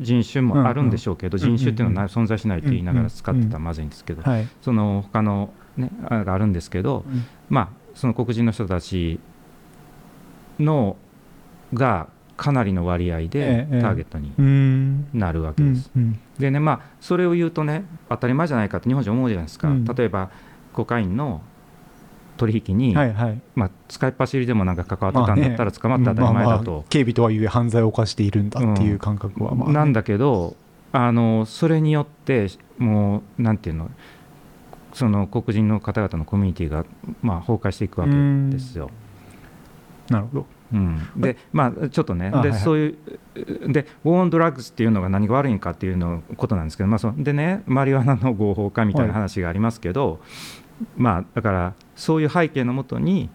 [0.00, 3.88] 人種もあるんでしょうけど、うんうん人種っていうのはな存在しないと言いながら使ってたうんらまずいん。
[3.88, 4.48] ですけど、はい。
[4.62, 7.24] その他のねあがあるんですけど、うん。
[7.48, 9.20] まあその黒人の人たち
[10.58, 10.96] の
[11.74, 15.08] がかなりの割合でええターゲットにうん。
[15.12, 15.90] なるわうんけです。
[15.94, 19.84] うんでねまあそれを言うとね当たり前じゃないかって日本人思うじゃないですか、うん。
[19.84, 20.30] 例えば
[20.72, 21.42] コカインの
[22.36, 23.40] 取引に、はいはい。
[23.56, 29.54] まあ、使いっ走りでもなんか関わってたんだったら捕まって当たり前だまあまあと、警備とはいえ犯罪を犯しているんだっていう感覚は。
[29.56, 30.56] まあねなんだけど
[30.92, 32.48] あのそれによって
[32.78, 33.90] もうなんていうの
[34.92, 36.84] その黒人の方々のコミュニティが
[37.20, 38.12] まあ崩壊していくわけ
[38.50, 38.90] ですよ。
[40.08, 40.46] なるほど。
[40.70, 50.20] うん、でまあちょっとねで、そういうでウォーンドラッグスっていうのが何が悪いんかっていうのことなんですけど、まあ、そでねマリワナの合法化みたいな話がありますけど、
[50.96, 53.30] まあだからそういう背景のもとに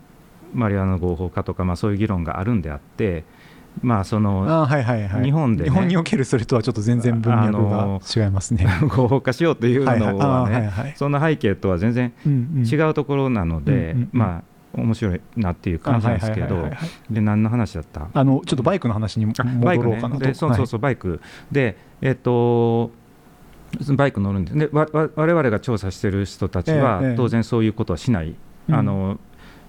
[0.54, 3.24] マリワナの合法化とか、まあ、そういう議論があるんであって
[3.82, 5.24] まあそのあはいはいはい。
[5.24, 8.68] 日本でね日本におけるそれとはちょっと全然文脈が違いますね。
[8.88, 10.22] 合法化しようというのはいはい。
[10.22, 10.94] あはねはいはい。
[10.96, 16.70] そんな背景とは全然違うところなので、まあ面白いなっていう感じなんですけど
[17.10, 18.08] で何の話だった？
[18.14, 20.26] あのちょっとバイクの話にあバイクね戻ろうかなと。
[20.26, 21.22] でそうそうそうバイク。
[21.52, 22.92] でえっと
[23.96, 28.36] バイク乗るんですでわわ我々が調査してる人たちは、当然そういうことはしない、
[28.70, 28.76] うん。
[28.76, 29.20] あの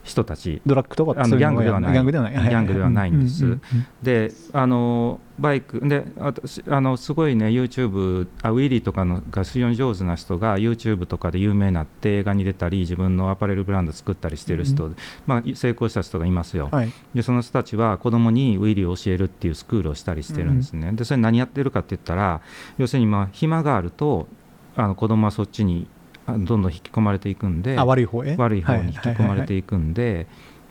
[0.05, 0.61] 人たち。
[0.65, 1.93] ドラッグとかあのギャングではない。
[1.93, 2.33] ギャングではない。
[2.33, 3.47] ギャングではないんです。
[3.47, 3.61] うう
[4.03, 14.93] であのバイクで私あのすごいね YouTube あウィリーとかのが非常に上手な人が YouTube とかで有名になって映画に出たり自分のアパレルブランド作ったりしてる人、
[15.27, 16.93] まあ、成功した人がいますよ、はい。
[17.15, 22.41] でその人たちは子供にウィリーを教えるっていうスクールをしたりしてるんですね、でそれ何やってるかって言ったら
[22.79, 24.29] 要するにまあ暇があると
[24.77, 25.94] あの子供はそっちにあ
[26.27, 28.37] どんどん引き込まれていくんであ悪い方へ？
[28.37, 30.27] 悪い方に引き込まれていくんで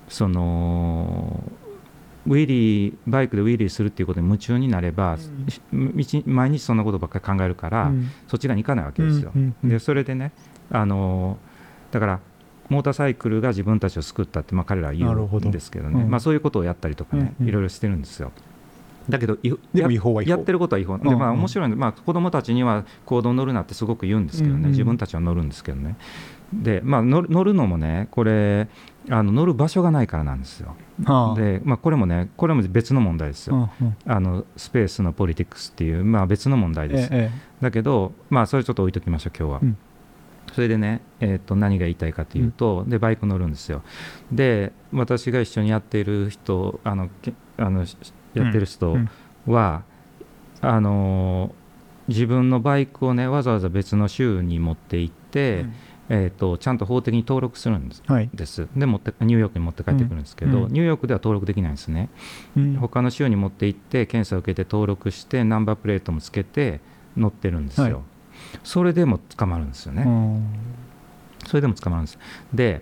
[0.09, 1.43] その
[2.25, 5.61] ウィリーバイクでウィリーするっていうことに夢中になれば、し
[5.97, 8.09] 一毎日そんなことばっかり考えるから、うん。
[8.29, 9.31] そっち側に行かないわけですよ。
[9.35, 9.69] うんうんうん。
[9.69, 10.31] でそれでね
[10.71, 11.37] あの
[11.91, 12.19] だから
[12.69, 16.03] モーターサイクルが自分たちを救ったって、まあ、彼らは言うんですけどね。
[16.03, 17.49] うんまあ、そういうことをやったりとかね、うんうん。
[17.49, 18.31] いろいろしてるんですよ。
[19.09, 21.33] だけどいでもや違法はやってることは違法、でまあ、うん。
[21.35, 24.71] うん面白いので、まあ、子供たちには行動乗るなってすごく言うんですけどね、うんうん。
[24.71, 25.97] 自分たちは乗るんですけどね、
[26.53, 28.67] でまあ、乗る乗るのもね、これ
[29.09, 30.75] あの、乗る場所がないからなんですよ。
[31.05, 31.35] ああ。
[31.35, 33.95] で、まあ、これもね、これも別の問題ですよ、うんうん。
[34.05, 37.09] あのスペースのポリティクスっていう、まあ、別の問題です。
[37.11, 39.59] ええだけど、まあ、それちょっと置いときましょう、今日は。
[39.61, 39.77] うん。
[40.53, 43.81] それでね、えー、と何が言いたいかというと、でバイク乗るんですよ。
[44.31, 47.97] で、私が一緒にやっている人、あのけあのし
[48.33, 49.09] やってる人うん。
[49.47, 49.83] は、
[50.61, 51.53] あの
[52.07, 55.65] 自分のバイクをね、わざわざ別の州に持って行って、
[56.09, 58.03] えー、とちゃんと法的に登録するんです。
[58.05, 58.29] はい。
[58.33, 58.67] です。
[58.75, 60.63] で持ってニューヨークに持って帰ってくるんですけど、うん。
[60.65, 60.73] うん。
[60.73, 62.09] ニューヨークでは登録できないんですね、
[62.57, 62.75] うん。
[62.75, 66.81] 他の州に持って行って検査を受けて登録してナンバープレートもつけて
[67.15, 67.95] 乗ってるんですよ、はい。
[68.63, 70.45] それでも捕まるんですよね、うん。
[71.47, 72.19] それでも捕まるんです。
[72.53, 72.81] で,、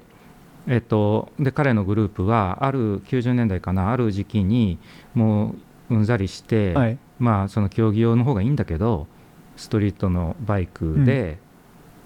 [0.71, 4.79] えっと、で彼のグループはある90年代かなある時期に
[5.13, 5.53] も
[5.89, 6.97] ううんざりして、はい。
[7.19, 9.05] まあその競技用の方がいいんだけど
[9.57, 11.39] ストリートのバイクで、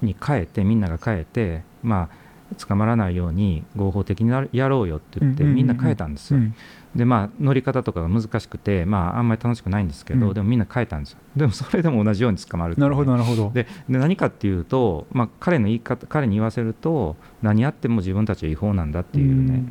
[0.01, 5.56] に変えてみんなが変えてまあ捕まらないように合法的にややろうよって言ってうんうんうん。
[5.58, 6.56] みんな変えたんですよ、うん
[6.95, 10.34] でまあ乗り方とかが難しくてまああんまり楽しくないんですけど、うん。
[10.34, 11.19] でもみんな変えたんですよ。
[11.36, 13.51] でもそれでも同じように捕まるねなるほどなるほど。
[13.53, 19.65] でで何かっていうと、まあ、彼の言い方彼に言わせると何やっても自分たちは違法なんだっていうね、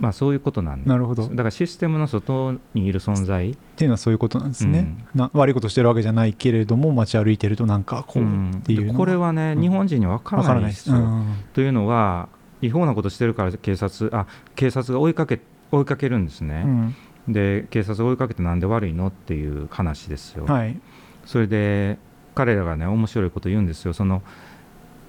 [0.00, 0.88] まあ、そういうことなんです。
[0.88, 1.28] なるほど。
[1.28, 3.50] だからシステムの外にいる存在。
[3.50, 9.62] っていうのはそういうことなんですね、な悪いことしてるわけじゃないけれども街歩いてるとなんかこうっていうのでこれはね、うん。
[9.62, 10.92] 日本人には分かわかららないいですす。
[10.92, 11.24] うん。
[11.52, 12.28] というのは
[12.60, 15.40] 違法なことしてるから警察あ警察が追いかけ
[15.76, 17.32] 追いかけるんですね、うん。
[17.32, 20.80] で警察が追いかけてなんで悪いのっていう話ですよ、はい。
[21.24, 21.98] それで
[22.34, 23.92] 彼らがね面白いこと言うんですよ。
[23.92, 24.22] その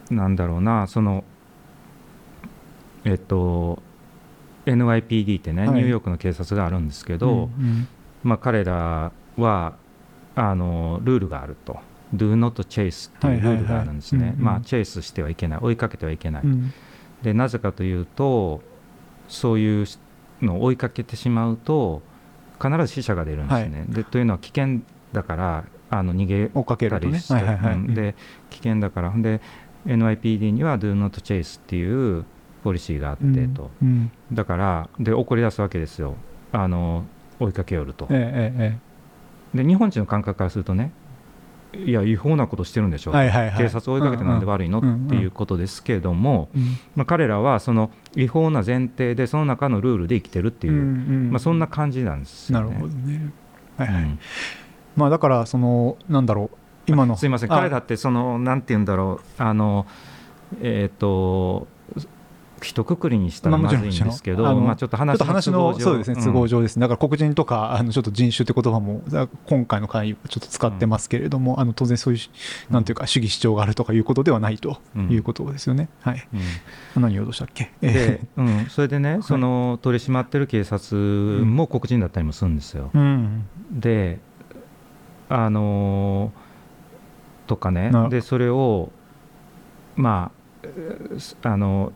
[0.10, 1.24] なんだろうなその
[3.04, 3.82] えっと
[4.66, 5.76] NYPD ってね、はい。
[5.76, 7.88] ニューヨークの警察があるんですけど、うんうん。
[8.24, 9.76] まあ、彼らは
[10.36, 11.78] あのルールがあると。
[12.14, 15.60] Do not chase っていうルールがあるんですね、まあ、チェイスしてはいけない。
[15.62, 16.74] 追いかけてはいけない、うん。
[17.24, 18.62] でなぜかというと
[19.28, 19.86] そういう
[20.42, 22.02] のを追いかけてしまうと
[22.62, 27.76] 必ず死者が出るんですね、でというのは危険だからあの逃げたりして、はいはいはい。
[27.76, 27.94] うん。
[27.94, 28.16] で
[28.50, 29.14] 危険だから。
[29.16, 29.42] で
[29.86, 32.26] NYPD には Do not chase っていう
[32.64, 33.54] ポリシーがあってうん。
[33.54, 34.12] と、うん。
[34.32, 36.16] だからで怒り出すわけですよ。
[36.52, 37.06] あの
[37.40, 38.08] 追いかけよると。
[38.10, 38.80] えええ
[39.54, 39.58] え。
[39.58, 40.92] で日本人の感覚からするとね
[41.86, 43.58] いや違法なことしてるんでしょ、はいはいはい。
[43.58, 46.62] 警察を追いかけてなんで悪いの、うんうんっていうことですけども、うん
[46.96, 52.70] まあ、彼らはその違法な前提でその中のルールで生きてるっていう、うんうんまあ、そんな感じなんですよね。
[52.70, 53.32] なるほどね。
[53.78, 54.04] はいはい。
[54.04, 54.20] うん。
[54.96, 56.58] まあだからそのなんだろう
[56.88, 57.18] 今の。
[57.18, 57.54] すいません。
[57.54, 59.42] あ彼だってそのなんて言うんだろう。
[59.42, 59.86] あの
[60.62, 61.68] えっ、と
[62.66, 65.80] 一括りにしたらまずいんですけど、まあ、ちょっと話の都合上。
[65.80, 66.76] そうですね都合うん上です。
[66.78, 75.10] ね、だから黒人とかあのちょっと人種って言葉もだ今回の会はちょっと使ってますけれども、あの当然そういうなんていうか主義主張があるとかいうことではないとうん。
[75.10, 76.28] いうことですよね、はい。
[76.96, 77.02] うん。
[77.02, 77.72] 何をどうしたっけ？
[77.82, 79.24] で、うん、それでね、い。
[79.24, 80.96] その取り締まってる警察
[81.46, 82.90] も黒人だったりもするんですよ。
[82.94, 83.48] うん。
[83.72, 84.20] で、
[85.30, 87.92] あのーとかね。
[87.92, 88.92] な、でそれを、
[89.96, 91.94] まあ、えーあの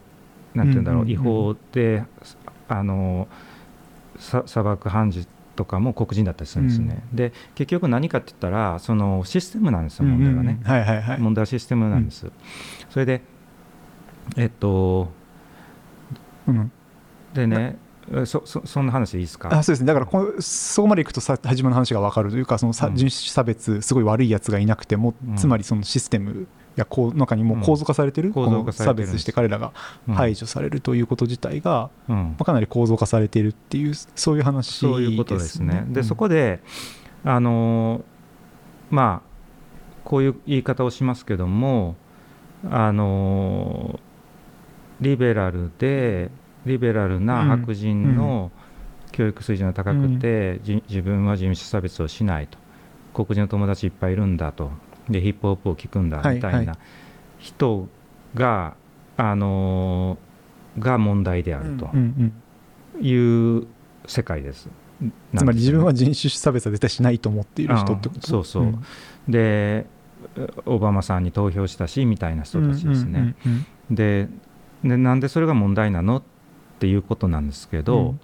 [0.53, 1.21] なんていうんだろう、うんうんうん。
[1.21, 2.03] 違法で、
[2.67, 3.27] あの
[4.17, 7.03] さ裁く判事とかも黒人だったりするんですね。
[7.13, 10.59] で、結局何かって言ったら、そのシステムなんですよ、問題はね。
[10.62, 11.19] うんうんはいはいはい。
[11.19, 12.31] 問題はシステムなんです。
[12.89, 13.21] それで、
[14.38, 15.12] えっと、
[16.47, 16.71] うん。
[17.33, 17.77] でね、
[18.12, 19.49] えそそそんな話でいいですか？
[19.55, 19.88] あそうですね。
[19.88, 22.95] だからこそこまでいくとさ初めの話が分かるというかそのさ、うん。
[22.95, 25.35] 人種差別すごい悪いやつがいなくても、うん。
[25.35, 28.34] つまりそのシステムやこう中にもう構造化されてる、うん。
[28.34, 29.73] この差別して彼らが
[30.08, 30.15] うん。
[30.15, 32.15] 排除されるということ自体が、うん。
[32.15, 35.86] まあ、かなり構造化されているっていうそういう話です、ね、そういうことですね。
[35.89, 36.62] で、うんそこで、
[37.23, 38.03] あのー
[38.91, 39.29] まあ、
[40.03, 41.95] こういう言い方をしますけども、
[42.69, 44.10] あのー
[45.01, 46.29] リベラルで、
[46.65, 48.51] リベラルな白人の
[49.12, 52.58] 教育水準が高くて、じ自分は人種差別をしないと、
[53.13, 54.71] 黒人の友達いっぱいいるんだと、
[55.10, 56.78] でヒップホップを聴くんだはいみたいな
[57.38, 57.88] 人
[58.36, 58.76] が、
[59.17, 60.30] あのー
[60.78, 61.89] が問題であると
[63.02, 63.67] いう
[64.06, 64.69] 世界です。
[65.36, 68.22] つまり自分は人種差別は絶対しないと思っている人ってこと？
[68.24, 68.63] あそうそう。
[68.65, 68.84] ん。
[69.28, 69.88] で
[70.65, 73.36] オバマさんに投票したしみたいな人たちですね。
[73.89, 74.30] で
[74.84, 76.24] でなんでそれが問題なのっ
[76.78, 78.19] ていうことなんですけど、うん。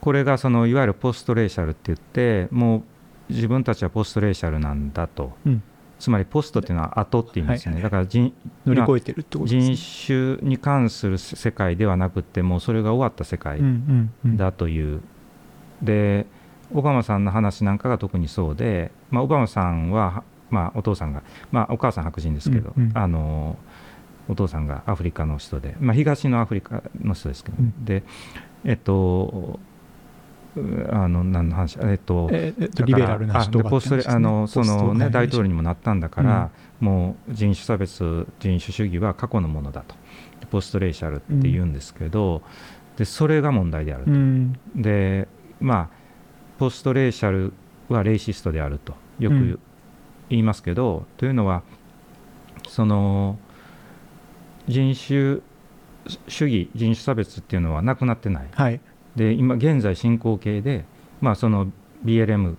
[0.00, 2.84] これがそのいわゆるポストレーシャルって言っても
[3.28, 5.62] う自分たちはポストレーシャルなんだと、うん
[6.02, 8.34] つまりポストっていうのは後って意味ですね、はいだから人
[8.66, 9.60] 乗り越えてるってことね。
[9.60, 14.36] 人種に関する世界ではなくてもうそれが終わった世界うんうんうん。
[14.36, 15.00] だという、
[15.80, 16.26] で
[16.74, 22.98] オバマさんの話なんかが特にそうで、まあ、オバマさんは、まあ、お父さんが、まあ、お母さん白人ですけど、うんうん。
[22.98, 23.56] あの
[24.28, 27.72] お父さんがアフリカの人で、まあ、東のアフリカの人ですけど、ね。
[27.78, 27.84] うん。
[27.84, 28.02] で
[28.64, 29.71] えっとう
[30.90, 32.52] あの何の話えっとえ
[32.84, 39.94] リベラルな人があでポストレあのそのね大統領領にもなったんだから、もう人種差別人種主義は過去のものだと。
[40.50, 42.42] ポストレーシャルって言うんですけど、
[42.96, 44.58] でそれが問題であると、うん。
[44.74, 45.28] で
[45.60, 45.88] まあ
[46.58, 47.52] ポストレーシャル
[47.88, 49.58] はレイシストであるとよくうん。
[50.28, 51.62] 言いますけど、というのは
[52.68, 53.38] その
[54.66, 55.40] 人種
[56.28, 58.48] 主義人種差別っていうのはなくなってない。
[58.52, 58.80] はい
[59.16, 60.84] で今現在進行形で、
[61.20, 61.70] まあ、その
[62.04, 62.56] BLM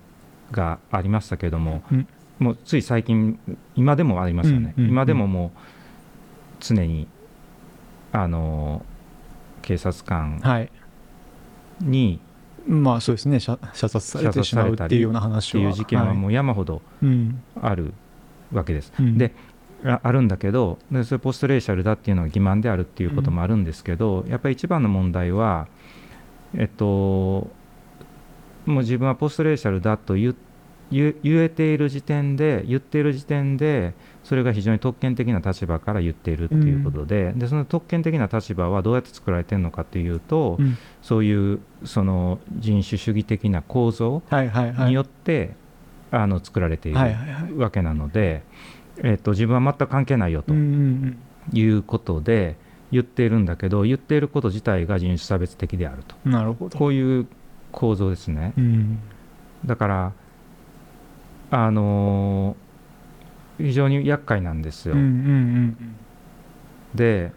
[0.52, 2.08] がありましたけども、うん。
[2.40, 3.40] もうつい最近
[3.76, 4.92] 今でもありますよね、うんうんうん。
[4.92, 5.60] 今でももう
[6.60, 7.08] 常に
[8.12, 8.86] あの
[9.62, 10.72] 警察官はい。
[11.82, 12.20] に
[12.68, 13.40] まあそうですね。
[13.40, 15.62] 射射殺されてしまうっていうような話は。
[15.62, 16.82] っていう事件はもう山ほど
[17.62, 17.94] ある
[18.52, 18.94] わけです。
[19.00, 19.18] うん。
[19.18, 19.34] で
[19.86, 25.68] ああるんだけどでそれポストレーシャルだっていうのは欺瞞であるっていうこともあるんですけど、やっぱり一番の問題は
[26.56, 27.52] えっとも
[28.68, 30.36] う自分はポストレーシャルだと言
[30.92, 40.78] 言言えている時点で言っている時点でそれが非常に特権的な立場から言っているっていうことで,、でその特権的な立場はどうやって作られてるのかっていうと、うん。
[41.02, 44.88] そういうその人種主義的な構造はいはいはい。
[44.90, 45.56] によって、
[46.12, 47.54] あの作られているはいはいはい。
[47.54, 48.44] わけなので、
[49.04, 51.18] えっと自分は全く関係ないよとうんうん。
[51.52, 52.56] いうことで
[52.94, 56.16] 言っているんだけど、言っていること自体が人種差別的であると。
[56.26, 56.78] うんなるほど。
[56.78, 57.28] こういう
[57.72, 58.54] 構造ですね。
[58.58, 59.00] うん。
[59.66, 60.14] だから
[61.52, 62.64] あのー
[63.66, 64.96] 非常に厄介なんですよ。
[64.96, 65.78] うんうんうん
[66.96, 67.32] で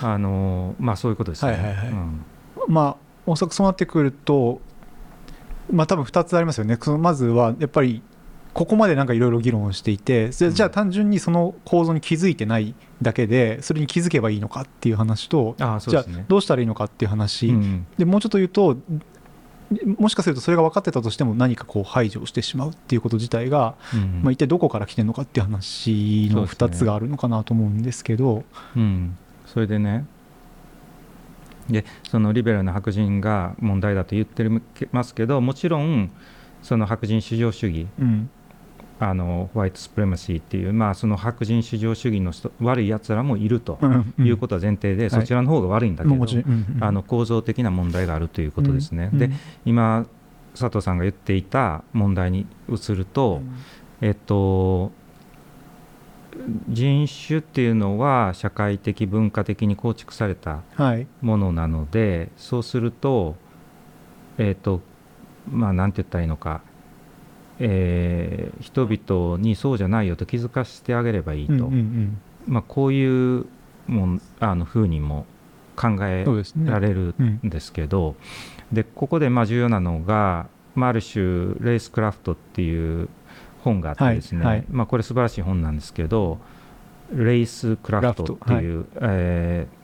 [0.00, 1.52] あのーまあそういうことですね。
[1.52, 1.88] はいはいはい。
[1.88, 2.20] うん。
[2.68, 4.60] まあおそらくそうなってくると
[5.72, 6.76] まあ多分2つありますよね。
[6.80, 8.02] そのまずはやっぱり
[8.52, 12.74] ここまでなんかいろいろ議論をしていてじゃあ単純にその構造に気づいてない
[13.04, 16.24] だけでそれに気づけばいいのかっていう話とじゃあああそうですね。
[16.26, 18.76] どうしたらいいのかっていう話、うんでもうちょっと言うと
[19.98, 28.44] もしかするとそれが分かってたとしても何かこう排除をしてしまうっていうこと自体が、うんまあ、一体どこから来てるのかっていう話の2つがあるのかなと思うんですけど。
[28.76, 30.06] うん、それでね
[31.68, 34.46] でそのリベラルな白人が問題だと言って
[34.92, 36.10] ますけどもちろん
[36.62, 38.30] その白人至上主義うん
[39.00, 45.10] あのホワイトスプレマシーっていう、まあ、その白人至上主義の人悪いやつらもいるとうんいうことは前提で、い。
[45.10, 46.84] そちらの方が悪いんだけど、もちろんうんうん。
[46.84, 49.10] あの構造的な問題があるということですね。
[49.12, 49.18] うん。
[49.18, 49.30] で
[49.64, 50.06] 今
[50.54, 53.42] 佐藤さんが言っていた問題に移ると、
[54.00, 54.92] えっと、
[56.68, 61.06] 人種っていうのは社会的文化的に構築されたはい。
[61.20, 63.34] ものなのでそうすると
[64.38, 64.80] えっと
[65.50, 66.62] まあなんて言ったらいいのか、
[67.66, 72.18] えー人々にそうじゃないよと気づかせてあげればいいと、うんうんうん。
[72.46, 73.46] まあ、こういう
[73.86, 75.26] もんあの風にも
[75.76, 76.24] 考え
[76.64, 78.16] られるうんんですけど、
[78.72, 81.22] でここでまあ重要なのが、まあ、ある種
[81.60, 83.08] レースクラフトっていう
[83.62, 84.66] 本があってですね、はいはい。
[84.70, 86.38] まあ、これ素晴らしい本なんですけど
[87.12, 89.83] レースクラフトっていう、えー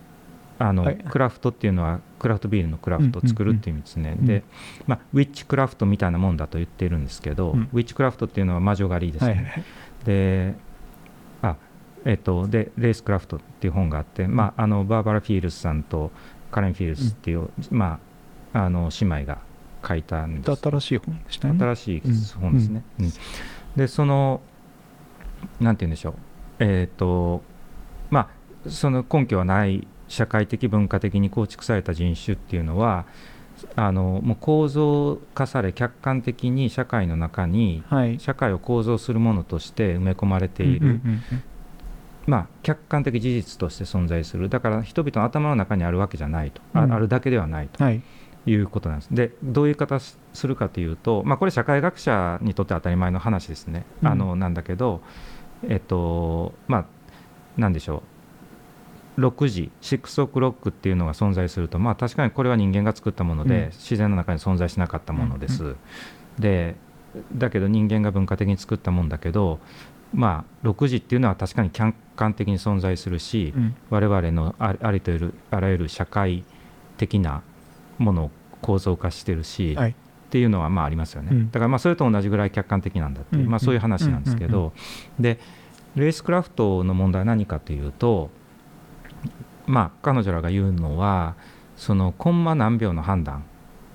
[0.61, 0.97] あのはい。
[0.99, 4.45] クラフトっていうのはクラフトビールのクラフトを作るっていう意味ですね、うんで、
[4.87, 7.69] まあ、ウィッチクラフトみたいなもんだと言っているんですけど、うん。
[7.73, 9.65] ウィッチクラフトっていうのは魔女狩りですね、はいはいはい。
[10.05, 10.55] で
[11.43, 11.57] あ
[12.05, 16.11] えっとでレースクラフトっていう本があって、まあ、あのバーバラ・フィールズさんと
[16.51, 17.99] カレン・フィールズっていう、ま
[18.53, 19.39] あ、あの姉妹が
[19.87, 20.61] 書いたんです。
[20.61, 21.61] 新しい本でしたよね。
[21.61, 22.03] 新しい
[22.39, 22.83] 本ですね。
[22.99, 23.13] うん。
[23.77, 24.43] でその
[25.59, 26.15] なんて言うんでしょう。
[26.59, 27.43] えっ、と
[28.11, 28.29] ま
[28.67, 33.07] あその根拠はない社会的文化的に構築された人種っていうのは
[33.77, 38.19] あのもう構造化され客観的に社会の中にはい。
[38.19, 41.43] 社会を構造するものとして埋め込まれている、うんうんうん
[42.27, 44.49] まあ、客観的事実として存在する。
[44.49, 46.93] だから人々の頭の中にあるわけじゃないと、あうん。
[46.93, 47.83] あるだけではないと。
[47.83, 48.03] はい。
[48.47, 49.15] いうことなんです。
[49.15, 54.09] でどういう方すするかというと、まあ、これ社会学者にとって当たり前の話ですね、うん。
[54.09, 55.03] あのなんだけど
[55.69, 56.85] えっとまあ
[57.61, 58.03] なんでしょう
[59.21, 63.71] 6時6オクロックっていうのが存在するとまあ確かにこれは人間が作ったもので、うん。
[63.71, 65.77] 自然の中に存在しなかったものです、
[66.39, 66.75] で
[67.35, 69.59] だけど人間が文化的に作ったもんだけど
[70.15, 73.75] まあ6時っていうのは確かに客観的に存在するし、うん。
[73.91, 75.13] 我々のあありと
[75.51, 76.45] あらゆる社会
[76.97, 77.43] 的な
[77.99, 78.31] ものを
[78.63, 79.91] 構造化してるし、はい。
[79.91, 79.95] っ
[80.31, 81.51] ていうのはまあありますよね、うん。
[81.51, 83.51] だからまあそれと同じぐらい客観的なんだっていう、うん。
[83.51, 84.73] まあ、そういう話なんですけど、
[85.19, 85.39] で
[85.97, 88.31] レースクラフトの問題は何かというと
[89.71, 91.37] まあ彼女らが言うのは
[91.77, 93.45] そのコンマ何秒の判断。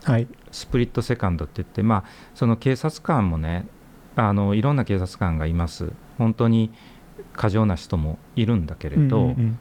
[0.04, 0.28] はい。
[0.52, 2.04] スプリットセカンドって言って、まあ、
[2.34, 3.68] その警察官もね
[4.16, 5.92] あのいろんな警察官がいます。
[6.18, 6.72] 本当に
[7.34, 9.60] 過剰な人もいるんだけれど、うんうんうん。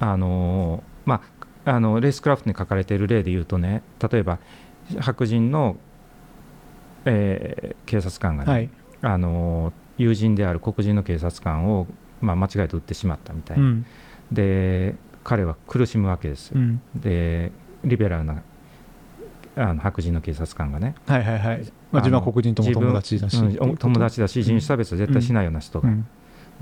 [0.00, 1.22] あのま
[1.64, 4.38] あ、あのレースクラフトに書かれている例で言うとね例えば
[5.00, 5.76] 白人の、
[7.04, 8.70] えー警察官がね、はい。
[9.02, 11.86] あの友人である黒人の警察官を、
[12.20, 13.86] まあ、間違えて撃ってしまったみたいな、うん。
[14.30, 14.94] で
[15.28, 16.80] 彼は苦しむわけですよ、うん。
[16.96, 17.52] で
[17.84, 18.42] リベラルな
[19.56, 20.94] あの白人の警察官がね。
[21.06, 21.72] はいはいはい。
[21.92, 23.36] まあ自分は黒人とも友達だし。
[23.36, 26.06] うん友達だし人種差別は絶対しないような人が、うん。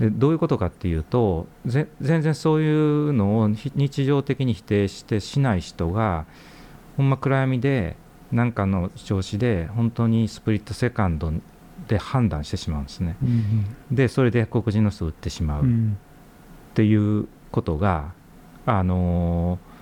[0.01, 6.25] でどういうことかっていうとぜ全然そういうのをひ日常的に否定してしない人が
[6.97, 7.95] ほんま暗闇で
[8.33, 11.31] 何かの調子で本当にスプリットセカンド
[11.87, 13.15] で判断してしまうんですね。
[13.23, 13.65] うん
[13.95, 15.97] でそれで黒人の人を撃ってしまうっうん。
[16.73, 18.11] ていうことが、
[18.67, 19.77] あのー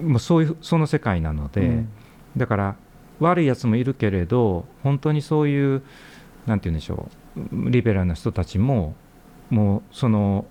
[0.00, 1.88] もうそういうその世界なので、うん。
[2.36, 2.76] だから
[3.18, 5.82] 悪いやつもいるけれど本当にそういう
[6.46, 8.94] なんて言うんでしょうリベラルな人たちも
[9.50, 10.44] もうその、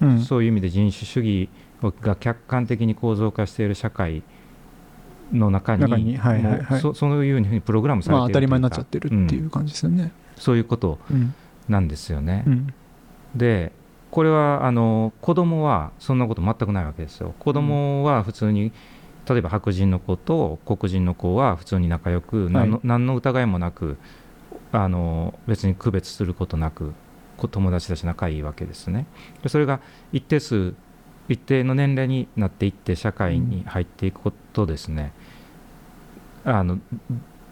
[0.00, 0.20] うん。
[0.20, 1.48] そういう意味で人種主義
[2.00, 4.22] が客観的に構造化している社会
[5.32, 6.80] の中にはいはいはい。
[6.80, 10.12] そそういうふうにプログラムされまあているというか当たり前になっちゃってるっていんう感じですよね。
[10.36, 11.34] そういうことうん。
[11.68, 12.44] なんですよね。
[12.46, 12.66] うん。
[13.36, 13.72] で
[14.10, 17.34] これはあの子供はそんなこと全くないわけですよ。
[17.38, 18.72] 子供は普通に、
[19.28, 23.98] 例えば白人の子と黒人の子は普通に仲良く、何の何の疑いもなく
[24.72, 26.92] あの別に区別することなく
[27.36, 29.06] こ友達だし仲いいわけですね。
[29.42, 29.80] でそれが
[30.12, 30.74] 一定数
[31.28, 35.12] 一定の年齢になっていって社会に入っていくことですね、
[36.44, 36.78] あの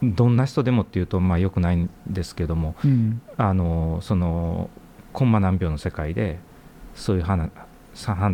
[0.03, 4.71] どんな人でもっていうとまあよくないんですけどもうんあのその
[5.17, 6.39] コンマ何秒の世界で
[6.95, 7.51] そういう判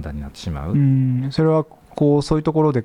[0.01, 1.29] 断になってしまう、うん。
[1.31, 2.85] それはこうそういうところで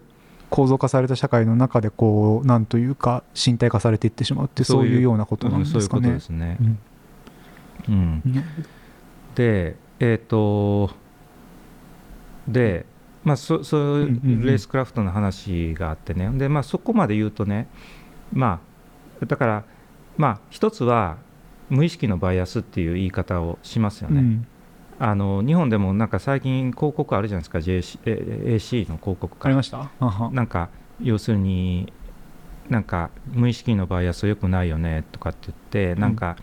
[0.52, 6.58] 構造化された社会の中でこうなんというか身体化されていってしまうってそういうようなことなんうんそういうことですかね。
[6.60, 6.80] うん。
[7.90, 8.44] うん。
[9.34, 10.92] でえっ、と
[12.48, 12.86] で
[13.24, 16.30] まあそそうレースクラフトの話があってね。
[16.38, 17.68] でまあそこまで言うとね
[18.32, 18.60] ま
[19.24, 19.64] あだから
[20.18, 21.18] まあ一つは
[21.70, 24.20] 無意識のバイアスっていう言い方をしますよね。
[24.20, 24.48] うん。
[25.00, 27.60] あの日本でもなんか最近広告あるじゃないですか。
[27.60, 29.90] JC え AC の広告かありました？
[30.32, 30.70] なんか
[31.02, 31.92] 要するに
[32.70, 36.00] なんか無意識のバイアス良くないよねとかって言ってん。
[36.02, 36.36] なんか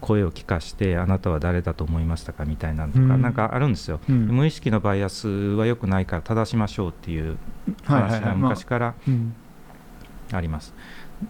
[0.00, 3.22] 声を聞かしてあなたは誰だと思いましたかみたいなのとかうん。
[3.22, 4.26] なんかあるんですよ、うん。
[4.28, 7.38] 無意識のバイアスは良くないから正しましょうっていう
[7.84, 9.34] 話が昔からうん。
[10.32, 10.74] あります。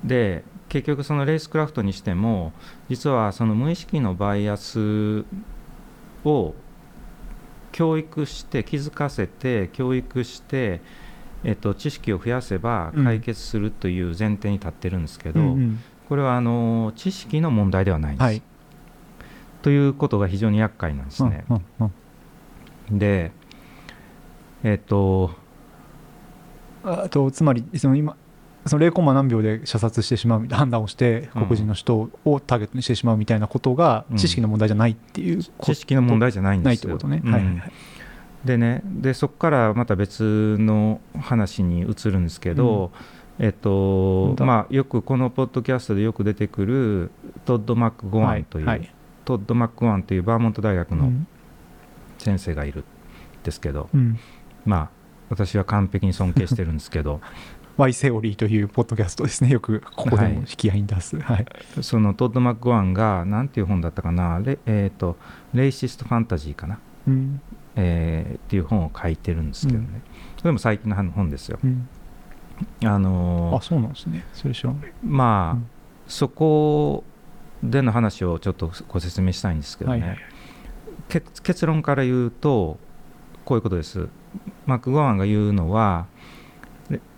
[0.04, 0.42] で
[0.72, 2.54] 結局そのレースクラフトにしても
[2.88, 5.26] 実はその無意識のバイアス
[6.24, 6.54] を
[7.72, 10.80] 教育して気づかせて教育して、
[11.44, 18.22] えっと、知識を増やせばうん解決するという前提に立ってるんですけど、うんうんこれはあの知識の問題ではないんです。
[18.22, 18.42] はい
[19.62, 21.46] ということが非常に厄介なんですね。
[21.48, 21.92] うんうん
[22.90, 23.32] うんで
[24.62, 25.30] えっと
[26.84, 28.16] あとつまりその今
[28.66, 31.44] その0コンマ何秒で射殺してしまう判断をしてうん。
[31.44, 34.16] 黒人の人をターゲットにしてしまうみたいなことがうん。
[34.16, 36.96] 知識の問題じゃないっていうこ知識の問題じゃないんないっですよ。
[36.98, 37.32] てことね、うん。
[37.32, 37.54] はいはい。
[37.58, 37.72] はい
[38.44, 42.90] でねでそこからまた別の話に移るんですけど、
[43.38, 47.10] えっとまあ、よくこのポッドキャストでよく出てくる
[47.44, 48.94] トッド・マック・ゴワンという、はいはい。
[49.24, 51.26] トッド・マック・ゴワンというバーモント大学のうん。
[52.18, 52.84] 先生がいるん
[53.44, 54.18] ですけど、うん。
[54.64, 54.90] まあ
[55.30, 57.20] 私は完璧に尊敬してるんですけど
[57.82, 59.50] Y セオリーというポッドキャストですね。
[59.50, 60.32] よくここではい。
[60.34, 61.46] も引き合いに出す、はい。
[61.80, 64.38] そのトッド・マック・ゴワンが何ていう本だったかな。
[64.38, 65.16] レ,、えっと
[65.52, 66.78] Racist Fantasy かな、
[67.08, 67.40] うん。
[67.74, 70.00] えーっていう本を書いてるんですけどね、
[70.38, 71.58] それも最近の本ですよ。
[71.64, 71.88] うん。
[72.84, 74.24] あのーあそうなんですね。
[74.32, 75.66] それ知らないまあ、うん。
[76.06, 77.02] そこ
[77.64, 80.18] での話をちょっとご説明したいんですけどね、はいはい。
[81.08, 82.78] 結結論から言うと
[83.44, 84.06] こういうことです。
[84.66, 86.11] マクゴワンが言うのは、で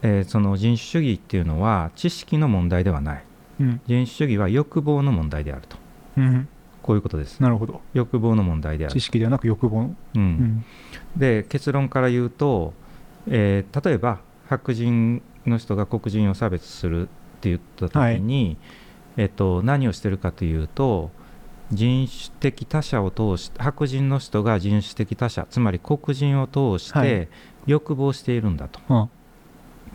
[0.03, 3.25] えーその人種主義っていうのは知識の問題ではない。
[3.61, 3.81] うん。
[3.87, 5.77] 人種主義は欲望の問題であると。
[6.17, 6.49] うん。
[6.83, 7.41] こういうことです。
[7.41, 7.81] なるほど。
[7.95, 8.93] 欲望の問題である。
[8.93, 9.83] 知、識ではなく欲望。
[9.83, 10.23] ううん。
[10.23, 10.65] ん
[11.17, 12.75] で結論から言うと、
[13.29, 17.05] えー例えば白人の人が黒人を差別するっ
[17.41, 18.57] て言った時に、
[19.17, 21.11] えっと、何をしてるかというと
[21.71, 27.09] 人種的他者を通して白人の人が人種的他者つまり黒人を通しはい。
[27.09, 27.29] て
[27.67, 29.09] 欲望しているんだと、あ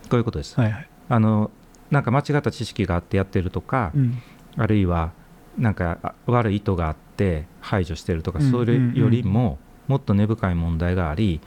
[0.09, 0.89] こういうことです、はいはい。
[1.09, 1.51] あの
[1.91, 4.21] なんか間違った知識があってやってるとか、うん。
[4.57, 5.11] あるいは
[5.57, 9.57] なんかあ悪い意図があって排除してるとか、うんそれよりも
[9.87, 11.41] もっと根深い問題があり、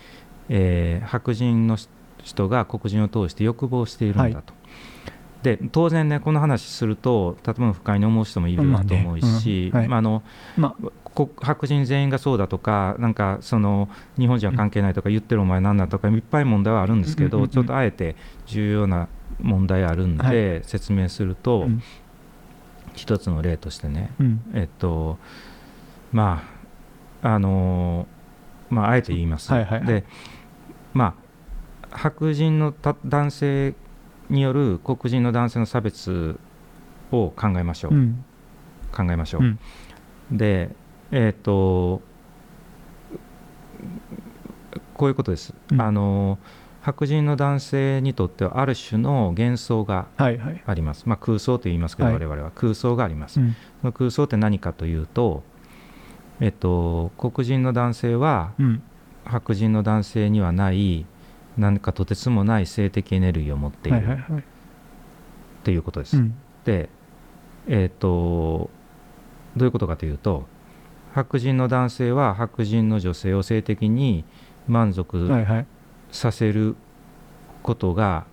[0.48, 1.76] えー白人の
[2.22, 4.52] 人が黒人を通して欲望しているんだと。
[4.52, 4.62] はい
[5.42, 9.72] で当然ねこの話するととても不快に思う人もいると思うし、
[11.42, 13.88] 白人全員がそうだとかなんかその
[14.18, 18.16] 日本人は関係ないとか言ってるお前なんだとかいっぱい問題はあるんですけど、ちょっとあえて
[18.46, 19.08] 重要な
[19.40, 21.82] 問題あるんで、は説明すると、うん。
[22.94, 24.42] 一つの例としてねうん。
[24.54, 25.18] えっと
[26.12, 26.42] ま
[27.22, 28.06] ああの
[28.68, 30.04] まああえて言います、で
[30.92, 31.16] ま
[31.90, 33.74] あ白人のた男性
[34.32, 36.38] による黒人の男性の差別
[37.10, 38.24] を考えましょう、うん。
[38.90, 39.58] 考えましょう、うん。
[40.30, 40.70] で
[41.10, 42.00] えっ、と
[44.94, 45.80] こういうことです、うん。
[45.80, 46.38] あの
[46.80, 50.62] 白人の男性にとってはある種の幻想がはいはい。
[50.66, 52.18] あります、まあ、空想と言いますけど、はい。
[52.18, 52.50] 我々は。
[52.54, 53.54] 空想があります、うん。
[53.80, 55.44] その空想って何かというと、
[56.40, 58.82] えっと、黒人の男性はうん。
[59.24, 61.06] 白人の男性にはない
[61.56, 64.44] 何かとてつもない性的エネルギーを持っているはいはいはい。
[65.64, 66.16] ということです。
[66.16, 66.34] うん。
[66.64, 66.88] で、
[67.68, 68.70] えっと
[69.56, 70.46] どういうことかというと
[71.12, 74.24] 白人の男性は白人の女性を性的に
[74.66, 75.66] 満足はいはい。
[76.10, 76.76] させる
[77.62, 78.26] ことが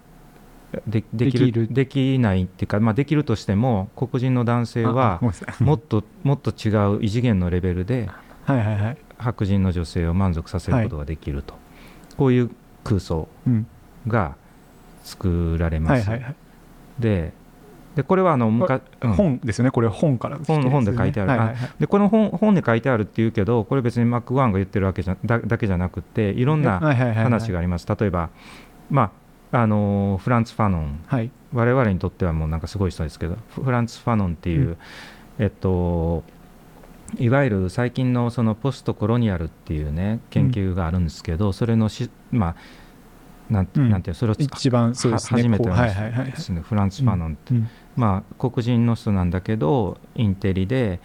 [0.86, 5.20] でできるできないっていうか、まあ、できるとしても黒人の男性は
[5.59, 8.09] もっともっと違う異次元のレベルで
[8.43, 8.97] はいはいはい。
[9.20, 11.53] 白人の女性を満足させることができると、
[12.17, 12.49] こういう
[12.84, 13.68] 空想うん
[14.08, 14.36] が
[15.04, 16.10] 作られます。
[16.10, 16.36] はいはいはい。
[17.00, 17.34] で
[17.96, 19.14] でこれはあの昔、うん。
[19.14, 19.72] 本ですよね。
[19.72, 21.30] これ本から来てるやつ本本で書いてある。
[21.32, 21.58] はいはいはい。
[21.80, 28.30] でこの本本で書いてあるっていうけどこれ別にマック・ワンが言ってるわけじゃだだけじゃなくていろんな話があります、例えば、
[28.90, 29.12] ま
[29.52, 31.00] ああのーフランツ・ファノン。
[31.08, 31.32] はい。
[31.52, 34.78] 我々にとってはもうなんかすごい人ですけどフフランツ・ファノンっていう、うん。
[35.40, 36.24] えっと
[37.18, 41.05] いわゆる最近のそのポストコロニアルっていうね研究があるん。
[41.05, 42.55] ですけど、それのしまあ
[43.49, 43.66] なん。
[43.66, 43.89] て,、うん。
[43.89, 44.01] なん。
[44.03, 47.68] ていうそれを一番そうですねは初めてのはいはいはいはいですねフランツ・ファノンって、うん。
[47.95, 49.30] まあ黒人の人なん。
[49.30, 50.99] だけどインテリで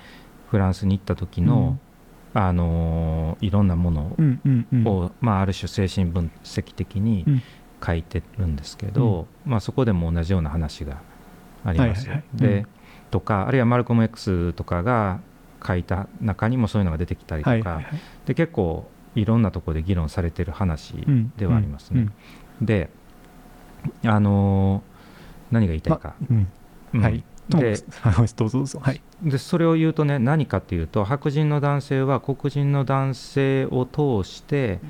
[0.50, 1.78] フランスに行った時の、
[2.34, 3.68] あのーいろん。
[3.68, 4.40] なものうん。
[4.44, 4.66] うん。
[4.72, 4.86] うん。
[4.86, 7.42] を、まあ、ある種精神分析的にうん。
[7.84, 8.56] 書いてるん。
[8.56, 10.98] ですけど、まあ、そこでも同じような話が
[11.64, 12.08] あります。
[12.34, 12.66] で
[13.10, 15.20] とかあるいはマルコム X とかが
[15.66, 17.86] 書いた中にもそういうのが出てきたりとか、はいはいはい。
[18.26, 22.00] で結構いろんなところで議論されてる話うんではありますね。
[22.60, 22.90] うんで
[24.04, 24.94] あのー
[25.50, 26.48] 何が言いたいか、うん。
[26.94, 27.00] うん。
[27.02, 27.22] はい。
[27.48, 28.80] ではいどうぞどうぞ。
[28.82, 29.02] はい。
[29.22, 34.80] でそれを言うとね何かっていうと白人の男性は黒人の男性を通して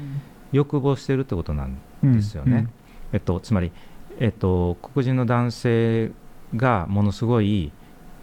[0.53, 2.69] 欲望してるってことなんですよね。
[3.13, 3.73] えっと、つまり、
[4.19, 6.13] えっと、黒人の男性
[6.57, 7.73] がものすごい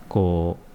[0.10, 0.71] こう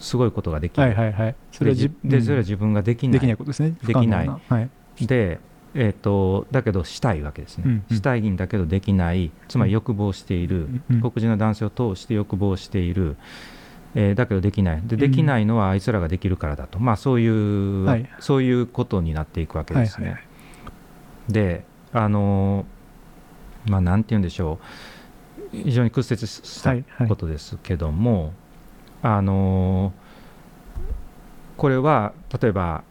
[0.00, 1.34] すごいことができる、はいはいはい。
[1.50, 3.12] それはでそれは自分ができない。
[3.14, 3.74] できないことですね。
[3.84, 4.28] できない。
[4.28, 5.06] はい。
[5.06, 5.40] で、
[5.74, 7.96] えっと、だけどしたいわけですね、うんうん。
[7.96, 9.30] したいんだけどできない。
[9.48, 13.16] つまり欲望している、うん黒人の男性を通して欲望している、
[13.94, 14.82] えーだけどできない。
[14.84, 18.08] でできないのはあいつらができるからだと、まあ、そういう、はい。
[18.20, 20.06] そういうことになっていくわけですね。
[20.06, 21.32] はいはい。
[21.32, 24.58] であのーまあなんて言うんでしょ
[25.52, 25.56] う。
[25.56, 27.08] 非常に屈折したはいはい。
[27.08, 28.32] ことですけども、
[29.02, 30.02] あのー
[31.56, 32.82] これは例えば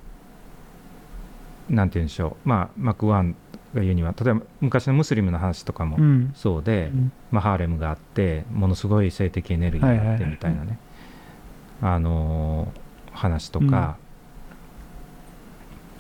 [1.70, 3.36] なんて言うんでしょう、まあ、マクワン
[3.74, 6.32] が言うには例えば昔のムスリムの話とかもうん。
[6.36, 7.12] そうで、うん。
[7.32, 10.78] まあ、ハーレムがあってものすごい性的エネルギーがあってみたいなね、
[11.82, 12.82] あのー
[13.14, 13.98] 話とか、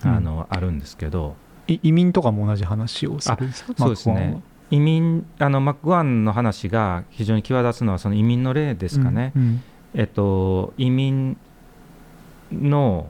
[0.05, 0.09] うん。
[0.15, 1.35] あのあるんですけど、
[1.67, 3.51] い移民とかも同じ話をする？
[3.77, 4.41] そうですね。
[4.69, 11.37] 移民あのマクワンの話が非常に際立つのはその移民の例ですかね、うんうんえっと、移民
[12.51, 13.09] の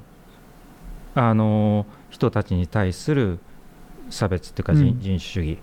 [1.13, 3.39] あの人たちに対する
[4.09, 5.57] 差別っていうか人,、種主義っ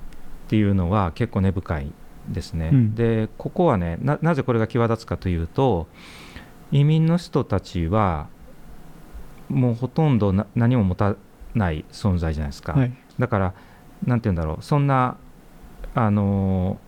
[0.48, 1.92] ていうのは結構根深い
[2.28, 2.70] ですね。
[2.72, 5.86] うんでここはねななぜこれが際立つかというと
[6.70, 8.28] 移民の人たちは
[9.48, 11.16] もうほとんどな何も持た
[11.54, 12.74] ない存在じゃないですか。
[12.74, 13.54] はいだから
[14.06, 15.16] なんて言うんだろうそんな
[15.94, 16.78] あの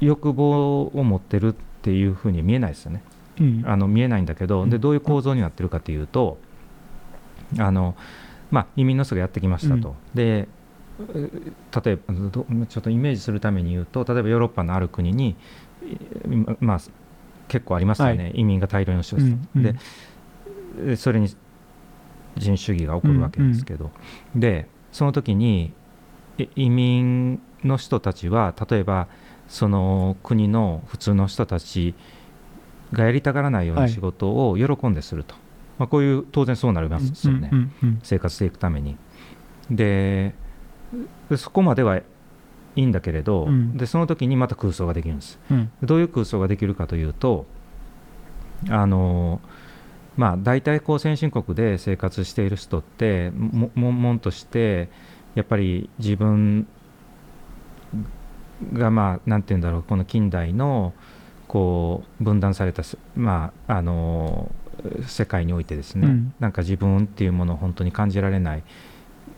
[0.00, 1.54] 欲望を持ってる
[1.86, 3.00] っていうふうに見えないですよね。
[3.40, 3.62] うん。
[3.64, 4.70] あの見えないんだけど、うん。
[4.70, 6.36] でどういう構造になってるかというと
[7.58, 7.94] あの、
[8.50, 9.94] まあ、移民の人がやってきましたと。
[10.12, 10.48] で
[10.98, 11.30] う
[11.84, 15.36] 例えばどちょっとイメージするために言うと例えばヨーロッパのある国に、
[15.84, 16.80] いまあ、
[17.46, 19.62] 結構ありますよね、は移民が大量に押し寄せて、うん。
[19.62, 19.76] で
[20.88, 21.36] でそれに人
[22.38, 23.92] 種主義が起こるわけですけど、
[24.34, 25.72] でその時に
[26.36, 29.06] い移民の人たちは例えば
[29.48, 31.94] その国の普通の人たち
[32.92, 35.34] がやりたがらないようはない仕事を喜んですると、
[35.78, 38.96] まあ、こういう当然そうなりますよね、うんうん生活していくために。
[39.70, 40.34] で
[41.28, 42.04] でそこまではい
[42.76, 43.76] いんだけれど、うん。
[43.76, 45.38] でその時にまた空想ができるんです。
[45.50, 45.70] うん。
[45.82, 47.46] どういう空想ができるかというと
[48.68, 49.40] あの
[50.16, 54.88] まあ大体こう先進国で生活している人っても悶々として
[55.34, 56.66] やっぱり自分
[58.72, 60.92] がまあなんて言うんだろうこの近代の
[61.48, 64.50] こう分断されたせまああの
[65.06, 68.62] 世界においてですね、うんなんか自分っていうものを本当に感じられない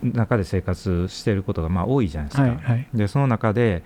[0.03, 2.43] 中で生活していることがまあ多いじゃないですか。
[2.43, 3.83] はいはいでその中で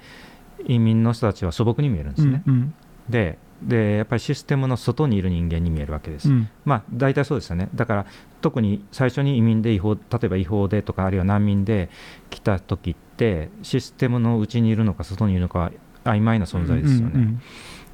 [0.66, 2.44] 移民の人たちは素朴に見えるんですね。
[2.46, 2.74] うん
[3.10, 3.38] で
[3.68, 6.30] でやっぱりシステムの外にいる人間に見えるわけです。
[6.30, 7.70] うんまあ大体そうですよね。
[7.76, 8.06] だから
[8.42, 11.90] 特に最初に移民で違法例えば違法でとかあるいは難民で
[12.30, 15.72] 来た時ってシステムの内にいるのか外にいるのかは
[16.04, 17.12] 曖昧な存在ですよね。
[17.16, 17.42] うん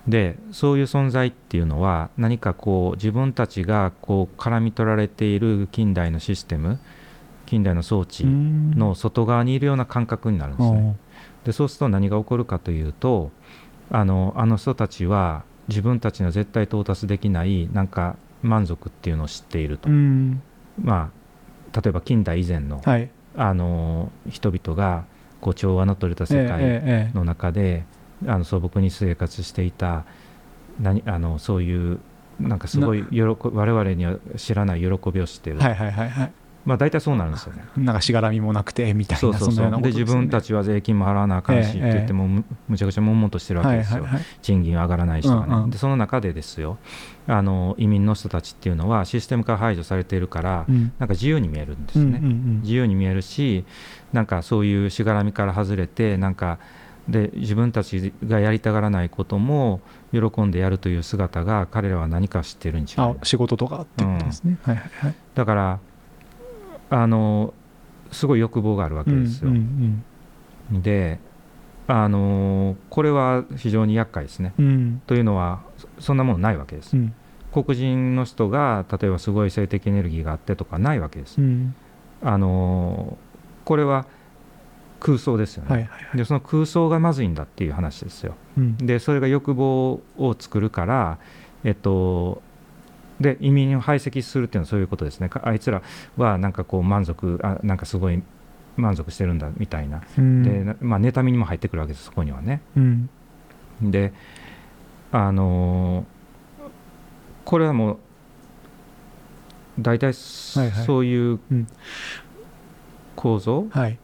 [0.07, 6.79] でそういう存在っていうのは何かこう自分たちがこう絡み取られている近代のシステム
[7.45, 10.95] 近代の装置うんの外側にいるような感覚になるんですね。
[10.97, 13.31] あでそうすると何が起こるかというと
[13.91, 20.41] あのあの人たちは自分たちの絶対到達できないなんか満足っていうのを知っていると、ーうん。
[20.81, 21.11] ま
[21.73, 23.09] あ例えば近代以前の,、はい。
[23.35, 25.05] あの人々が
[25.39, 27.85] こう調和の取れた世界ええええの中で、
[28.27, 30.03] あの素朴に生活していた
[30.79, 31.99] 何あのそういう
[32.39, 36.33] なんかすごい喜我々には知らない喜びを知っている、はいはいはいはい
[36.65, 37.63] まあ大体そうなるんですよね。
[37.77, 39.53] なんかしがらみもなくてみたいなそうそうそう。
[39.53, 44.25] んなようなことで自分たちちは税金も払わなあかんしって言ってもむむちゃくちゃ悶々としてるわけですよ、はいはいはい。
[44.41, 45.69] 賃金上がらない人がね、うんうん。
[45.69, 46.77] でその中でですよ。
[47.27, 50.91] あの移民の人たちっていうのはシステムから排除されているから、うん。
[50.97, 53.63] なんか自由に見えるんですね、うんうん自由に見えるし
[54.11, 56.59] なんかそういうしがらみから外れてなんか
[57.07, 59.81] で自分たちがやりたがらないことも
[60.11, 65.15] 喜んでやるという姿が彼らは何か知ってるに違いないあ仕事とかってことですね、はいはいはい。
[65.35, 65.79] だから
[66.89, 67.53] あの
[68.11, 70.03] すごい欲望があるわけですよ、うん
[70.71, 71.19] うんで
[71.87, 74.53] あのこれは非常に厄介ですね。
[74.59, 74.65] うん。
[74.65, 77.15] うんというのはそそんなものないわけです、うん。
[77.51, 81.73] 黒人の人が例えばすごい性的エネルギーがあってとかないわけです、うん。
[82.21, 83.17] あの
[83.65, 84.05] これは
[84.99, 86.17] 空想ですよね、はいはいはい。
[86.17, 88.35] でその空想がまずいんだっていう話ですよ。
[88.55, 88.77] うん。
[88.77, 91.17] でそれが欲望を作るから
[91.63, 92.43] えっと
[93.19, 95.29] で移民を排斥するっていうのはそういうことですね。
[95.29, 95.81] かあいつら
[96.17, 98.21] はなんかこう満足あなんかすごい
[98.77, 100.43] 満足してるんだみたいな、うん。
[100.43, 102.61] でなまあ、妬みにも入ってくるわけですそこにはね。
[102.77, 103.09] うん。
[103.81, 104.13] で
[105.11, 106.19] あのー
[107.45, 107.97] これはもう
[109.79, 110.85] 大体そはいはい。
[110.85, 111.67] そういううん。
[113.15, 113.99] 構造、はい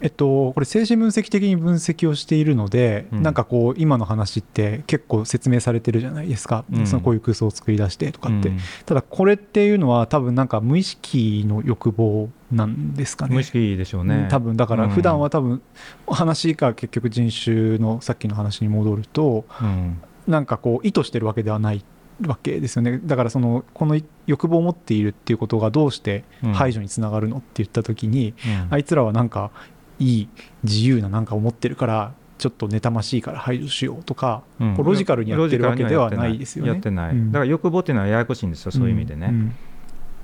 [0.00, 3.22] えっと、これ精神分析的に分析をしているので、うん。
[3.22, 6.86] なんかこう今の話って結構説明されてるじゃないですか、うん。
[6.86, 8.58] そのこういう空想を作り出してとかって、うん。
[8.84, 13.34] ただこれっていうのは多分なんか無意識の欲望なんですかね。
[13.34, 14.90] 無意識でしょうね、うん多分だからうん。
[14.90, 15.62] 普段は多分
[16.06, 20.00] 話が結局人種のさっきの話に戻るとうん。
[20.26, 21.84] なんかこう意図してるわけではない
[22.26, 22.98] わけですよね。
[23.04, 26.52] だからそのこの欲望を持っているっていうことがどうしてうん。
[26.52, 28.74] 排除につながるのって言った時に、うん。
[28.74, 29.50] あいつらはなんか
[29.98, 30.28] いい
[30.62, 34.76] 自由ななんかを持ってるからちょっと妬ましいから排除しようとか、うん。
[34.76, 36.38] ロジカルにやってるわけではない。
[36.38, 36.72] ですよね。
[36.72, 37.32] やってない、うん。
[37.32, 39.32] だから欲望っていうのはややこしいんですよ、そういう意味でね。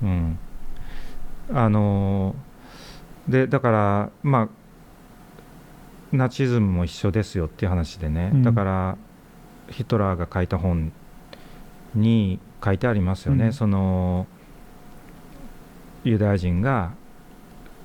[0.02, 0.38] うん。
[1.52, 2.52] あのー
[3.28, 4.48] でだから、まあ、
[6.10, 8.42] ナチズムも一緒ですよっていう話でね、うん。
[8.42, 8.96] だから
[9.70, 10.92] ヒトラーが書いた本
[11.94, 13.52] に書いてありますよね、うん。
[13.52, 14.26] その
[16.04, 16.92] ユダヤ人が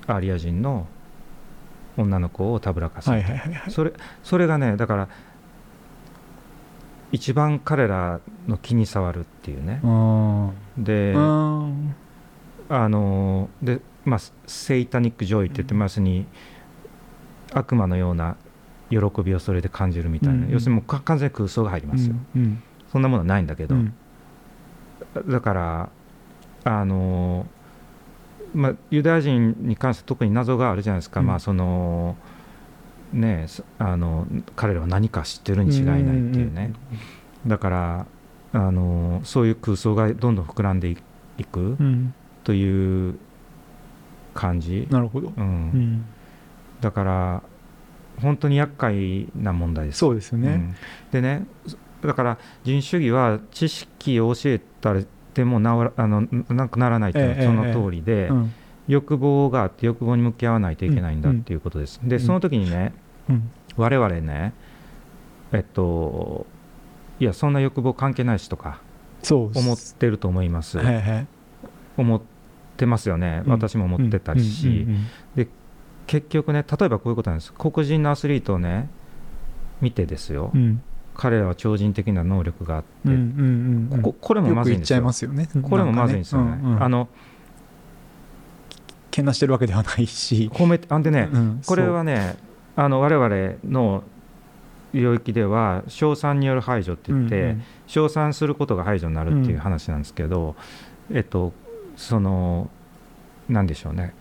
[0.06, 0.86] アリア人の
[1.98, 3.70] 女の子をたぶらかす、はいはいはいはい。
[3.70, 3.92] それ
[4.22, 5.08] それがねだから
[7.12, 9.80] 一番彼らの気に障るっていうね。
[9.82, 11.94] う、んうで、ん
[12.70, 16.26] あので、まあ、セイタニック・ジョイって言ってますに、
[17.54, 18.36] 悪魔のような
[18.90, 23.94] 喜びをそれで感じるみたいな、うん要するにもうか完全に空想が入りますよ、うんそんなものはないんだけど、うん。
[25.28, 25.90] だから
[26.64, 27.46] あの、
[28.58, 31.26] まあ、ユダヤ人に関して特に謎があるじゃないですか、うん。
[31.26, 32.16] まあその
[33.12, 36.72] ねそあの彼らは何か知ってるに違いないっていうね、
[37.46, 38.06] だから
[38.52, 40.96] あのそういう空想がどんどん膨らんでい
[41.38, 41.76] いくうん。
[41.78, 43.18] うんという
[44.32, 45.32] 感じ、なるほど。
[45.36, 45.44] うん。
[45.44, 46.04] うん。
[46.80, 47.42] だから
[48.22, 49.98] 本当に厄介な問題です。
[49.98, 50.48] そうですよね。
[50.48, 50.74] うん。
[51.12, 51.46] でね
[52.02, 55.02] だから人種主義は知識を教えたら
[55.38, 58.52] でもなわあのなくならないというのええはその通りで、うん。
[58.88, 62.00] 欲望があって欲望に向き合わないといけないんだっていうことです。
[62.02, 62.20] でうん。
[62.20, 62.92] その時にね
[63.28, 63.50] うん。
[63.76, 64.52] 我々ね
[65.52, 66.44] えっと
[67.20, 68.80] いやそんな欲望関係ないしとか
[69.30, 70.80] 思ってると思います。
[71.96, 72.20] 思っ
[72.76, 73.52] てますよね、うん。
[73.52, 75.06] 私も思ってたりし、うん。
[75.36, 75.48] うん。
[76.08, 77.52] 結局ね例えばこういうことなんです。
[77.52, 78.90] 黒人のアスリートをね
[79.80, 80.50] 見てですよ、
[81.18, 85.32] 彼らは超人的な能力があって、うんうんうんここれもまずいんですよ。
[85.32, 85.48] ね。
[85.62, 86.50] これもまずいんですよね。
[86.50, 86.82] なんかうんうん。
[86.84, 87.08] あの
[89.10, 92.36] けなしてるわけではないし、褒めてあんでね、うんこれはね
[92.76, 94.04] あの我々の
[94.94, 97.62] 領域では称賛による排除って言って、うんうん。
[97.88, 100.54] 称賛することが排除になるっていう話なんですけど、
[101.12, 101.52] えっと
[101.96, 102.70] その
[103.48, 104.14] なんでしょうね。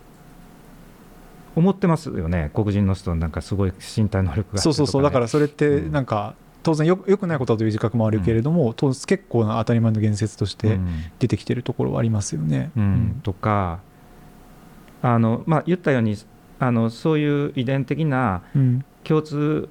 [1.55, 2.49] 思ってますよね。
[2.55, 5.03] 黒人の人なんかすごい身体能力がそうそうそう。
[5.03, 5.91] だからそれってうん。
[5.91, 6.33] なんか
[6.67, 10.87] 当然よよくないことだという自覚もあるけれども、当然結構な当たり前の言説としてうん。
[11.17, 12.71] 出てきてるところはありますよね。
[12.75, 13.21] うん。
[13.23, 13.79] とか
[15.01, 16.17] あの、まあ、言ったように
[16.59, 18.85] あのそういう遺伝的なうん。
[19.05, 19.69] 共通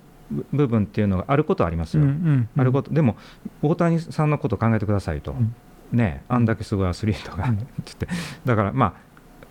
[0.55, 3.17] 部分っていうのがあることはありますよ、うんうんあることでも
[3.61, 5.55] 大谷さんのことを考えてくださいと、うん。
[5.93, 7.59] ねあんだけすごいアスリートが、うん。
[7.85, 8.09] つって。
[8.47, 8.97] だからま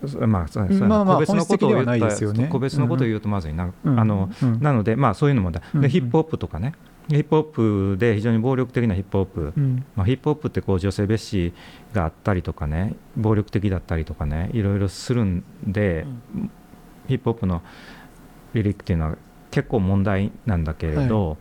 [0.02, 2.48] あそまあそまあまあ個別のことを言ったね。
[2.50, 4.00] 個別のことを言うとまずいな、うん。
[4.00, 4.60] あのうん。
[4.60, 5.62] なのでまあそういうのもだ。
[5.88, 6.74] ヒップホップとかね
[7.08, 7.44] ヒップホッ
[7.92, 9.84] プで非常に暴力的なヒップホップ、うん。
[9.94, 11.52] まあ、ヒップホップってこう女性蔑視
[11.92, 16.06] があったりとかね暴力的だったりとかねいろいろするんで、
[17.06, 17.62] ヒップホップの
[18.54, 19.16] リリックっていうのは
[19.50, 21.36] 結構問題なんだけれど、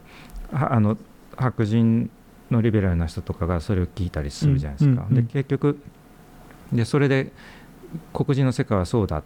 [0.52, 0.98] はあの
[1.36, 2.12] 白人
[2.52, 5.02] のリベラルな人とかがそれを聞いたりするじゃないですか。
[5.02, 5.80] うんうんうんで結局
[6.72, 7.32] でそれで
[8.12, 9.24] 黒人の世界はそうだっ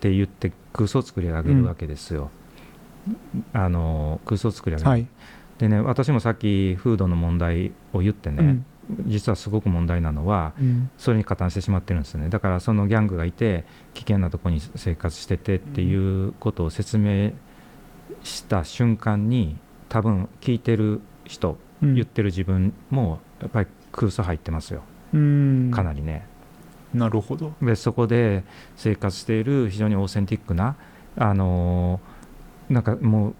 [0.00, 2.30] て言って空想を作り上げるわけですよ。
[3.52, 5.06] あの空想を作り上げる、はい
[5.58, 8.64] でね私もさっきフードの問題を言ってね、うん。
[9.06, 10.90] 実はすごく問題なのはうん。
[10.98, 12.28] それに加担してしまってるんですよね。
[12.28, 17.32] だからそのギャングがいて危険なところに生活しててっていうことを説明
[18.22, 19.56] した瞬間に
[19.88, 21.94] 多分聞いてる人、うん。
[21.94, 24.82] 言ってる自分もやっぱり空想入ってますよ。
[25.14, 25.70] うん。
[25.72, 26.26] かなりね。
[26.94, 27.52] なるほど。
[27.60, 28.44] でそこで
[28.76, 30.76] 生活している非常にオーセンティックな
[31.16, 32.16] あのー
[32.68, 33.34] なんかもう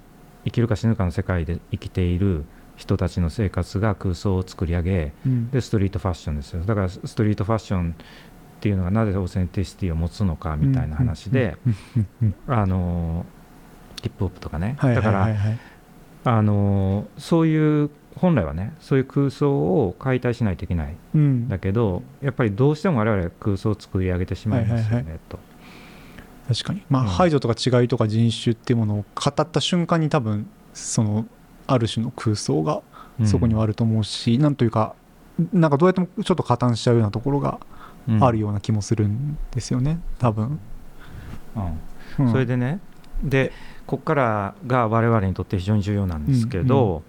[0.47, 2.45] 生きるか死ぬかの世界で生きている
[2.77, 5.51] 人たちの生活が空想を作り上げうん。
[5.51, 6.63] でストリートファッションですよ。
[6.65, 7.95] だからストリートファッション
[8.57, 11.57] っていうのがなぜ authenticity を持つのかみたいな話で、
[12.47, 13.27] あの
[14.03, 15.29] ヒップホップとかね、だから、
[16.25, 25.39] あのそういう本来はねそういう空想を解体しないといけないうんだけどやっぱりどうしても我々は空想を作り上げてしまいますよね、と。
[26.49, 26.83] 確かに。
[26.89, 27.09] まあ、うん。
[27.09, 31.27] 排除とか違いとか人種っていうものを語った瞬間に多分その
[31.67, 32.83] ある種の空想が
[33.25, 34.95] そこにはあると思うし、なんというか
[35.53, 37.61] なんかどうやってもちょっと加担しちゃうようなところが
[38.09, 38.23] うん。
[38.25, 39.99] あるような気もするんですよね。
[40.19, 40.61] 多分、
[41.57, 42.27] うん。
[42.27, 42.31] うん。
[42.31, 42.79] それでね
[43.23, 43.51] で
[43.87, 47.03] ここからが我々にとって非常に重要なんですけど、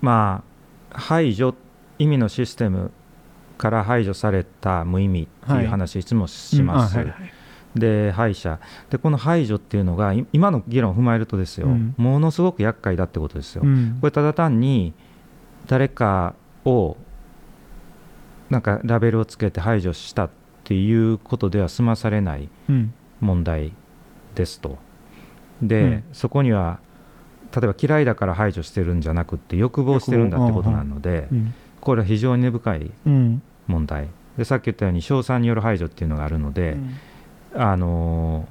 [0.00, 0.42] ま
[0.90, 1.54] あ排除
[1.98, 2.90] 意味のシステム
[3.58, 7.08] から排除された無意味っていう話いつもします、うん。
[7.08, 7.32] あはいはい
[7.74, 8.58] で排者。
[8.90, 11.94] でこの排除っていうのがい今の議論を踏まえるとですよ、うん。
[11.96, 13.98] ものすごく厄介だってことですよ、うん。
[14.00, 14.94] これただ単に
[15.66, 16.96] 誰かを
[18.50, 20.30] なんかラベルをつけて排除したっ
[20.64, 22.92] ていうことでは済まされないうん。
[23.20, 23.72] 問題
[24.34, 24.78] ですと。
[25.62, 26.04] で、うん。
[26.12, 26.80] そこには
[27.54, 31.54] 例えば嫌いだから排除してるんじゃなくって欲望してるんだってことなので、うん。
[31.80, 33.42] これは非常に根深いうん。
[33.66, 34.08] 問題。
[34.36, 36.76] でさっき言ったように賞賛による排除っていうのがあるので、
[37.54, 38.46] あの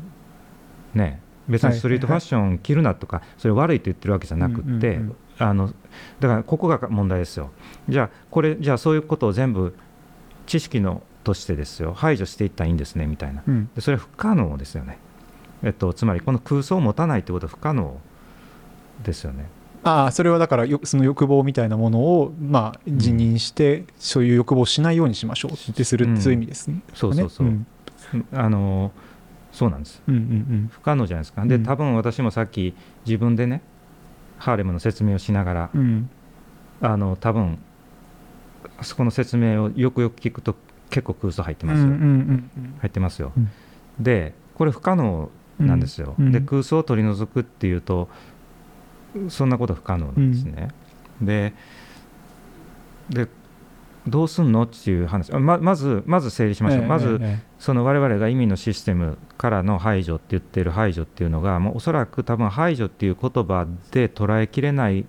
[0.95, 4.99] ーね別にストリートファッション着るなとか、それ悪いと言ってるわけじゃなくって、
[5.37, 5.73] あの
[6.19, 7.51] だからここが問題ですよ。
[7.87, 9.73] じゃあこれじゃあそういうことを全部
[10.45, 11.93] 知識のとしてですよ。
[11.93, 13.43] 排除していったらいいんですねみたいな。
[13.47, 13.69] うん。
[13.75, 14.97] でそれは不可能ですよね、
[15.63, 17.97] えっと、つまりこの空想を持たないってことは不可能
[19.03, 19.45] ですよね。
[19.83, 26.81] ああそれはだからよその欲望みたいなものをまあ辞任して、そういう欲望をしないようにしましょうってする、うんそういう意味ですね。
[26.93, 27.65] そうそうそう、ん
[28.33, 28.91] あの
[29.51, 30.01] そうなんです。
[30.07, 31.45] うんうん不可能じゃないですか。
[31.45, 31.63] でうん。
[31.63, 32.75] 多分私もさっき
[33.05, 33.61] 自分でね
[34.37, 35.81] ハーレムの説明をしながらうん。
[35.81, 36.09] うん
[36.79, 37.57] あの多分
[38.83, 40.55] そこの説明をよくよく聞くと
[40.91, 43.49] 結構空想入ってますよ、うんうんうん入ってますよ、うん。
[43.99, 46.31] でこれ不可能うんなんですよ、うん。
[46.31, 48.09] で空想を取り除くっていうと
[49.29, 50.67] そんなこと不可能なんですね、
[51.19, 51.53] で
[53.09, 53.27] で
[54.07, 55.33] どうすんのっていう話。
[55.33, 65.05] あままずまず整理しましょう、ええまずえその我々が意味のシステムからの排除って言ってる排除っていうのがもうおそらく多分排除っていう言葉で捉えきれない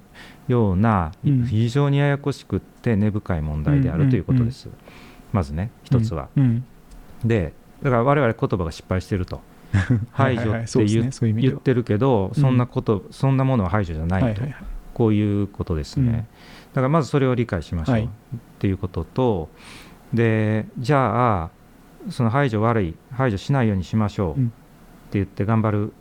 [0.49, 1.47] ようなうん。
[1.47, 4.69] 非常にややこしくって根深い問題であうんうんるということです、
[5.33, 6.65] まずねえ一つは、うん
[7.25, 9.41] でだから我々言葉が失敗してると。
[10.13, 14.55] 排除って言,、ってるけどそんなこと、そんなものは排除じゃないと、はいはいはい。
[14.95, 16.27] こういうことですね、うん
[16.73, 18.05] だからまずそれを理解しましょう、はい。
[18.05, 18.09] っ
[18.59, 19.49] ていうことと
[20.13, 21.51] でじゃあ
[22.11, 24.53] その排除悪い排除しないようにしましょうってうん
[25.13, 25.93] 言って頑張る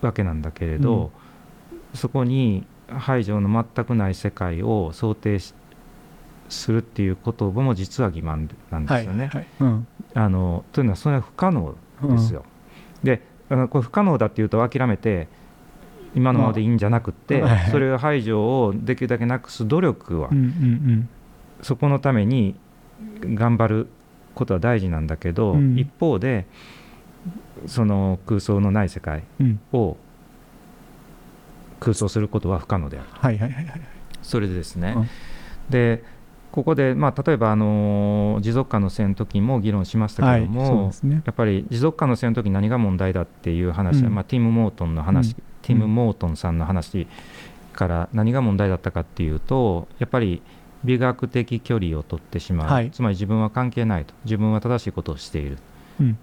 [0.00, 1.10] わけなんだけれど、
[1.92, 5.54] そこに排除の全くない世界を想定し
[6.48, 9.26] するっていうことも実は欺瞞なんですよね。
[9.26, 9.46] はいはい。
[9.60, 9.86] うん。
[10.14, 12.44] あのというのはそれは不可能ですよ。
[13.02, 15.28] であのこれ不可能だっていうと諦めて
[16.18, 20.30] 今のままでいいんじゃなくって、それを排除をできるだけなくす努力は、
[21.62, 22.56] そこのために
[23.20, 23.88] 頑張る
[24.34, 25.78] ことは大事なんだけど、うん。
[25.78, 26.46] 一方で
[27.66, 29.22] その空想のない世界
[29.72, 29.96] を
[31.80, 33.08] 空想することは不可能である。
[33.12, 33.80] はいはいはいはい。
[34.22, 35.08] それでですね、うん。
[35.70, 36.02] で
[36.50, 47.06] ここで、まあ、例えば、あの持続可能性の時も議論しましたけども、はいねやっぱり持続可能性の時に何が問題だっていう話は、うんまあ、ティム・モートンの話、うんティム・モートンさんの話
[47.72, 50.42] から何が問題だったかっていうとやっぱり
[50.84, 52.90] 美学的距離を取ってしまう、はい。
[52.90, 54.14] つまり自分は関係ないと。
[54.24, 55.58] 自分は正しいことをしている、
[56.00, 56.18] うん。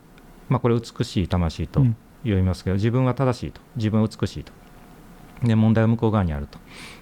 [0.47, 1.95] まあ、これ美しい魂とうん。
[2.23, 3.61] 言いますけど、自分は正しいと。
[3.75, 4.51] 自分は美しいと。
[5.43, 6.57] で問題は向こう側にあると。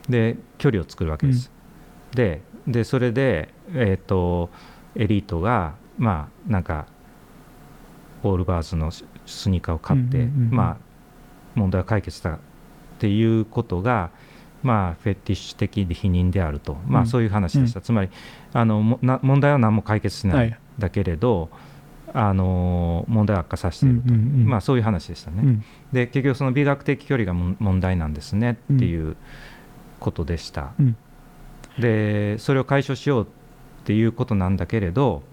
[0.10, 1.52] で距離を作るわけです、
[2.14, 4.50] ででそれで、えー、と
[4.96, 6.88] エリートがまあなんか
[8.24, 10.56] オールバーズのススニーカーを買って、うんうんうんうん。
[10.56, 10.78] まあ
[11.56, 12.39] 問題を解決したっ
[12.99, 14.10] ていうことが
[14.62, 17.06] まあフェティッシュ的否認であると、まうん。
[17.06, 18.10] あそういう話でした、つまり
[18.54, 20.60] あの問題は何も解決しない、はい。
[20.80, 21.49] だけれど
[22.14, 25.64] あの問題を悪化させていると、うんうんうんまあそういう話でしたね、うん。
[25.91, 29.18] で結局その美学的距離が問題なんですねっていう
[29.99, 30.95] ことでした、うん。
[31.80, 33.28] でそれを解消しようっ
[33.84, 35.24] ていうことなんだけれど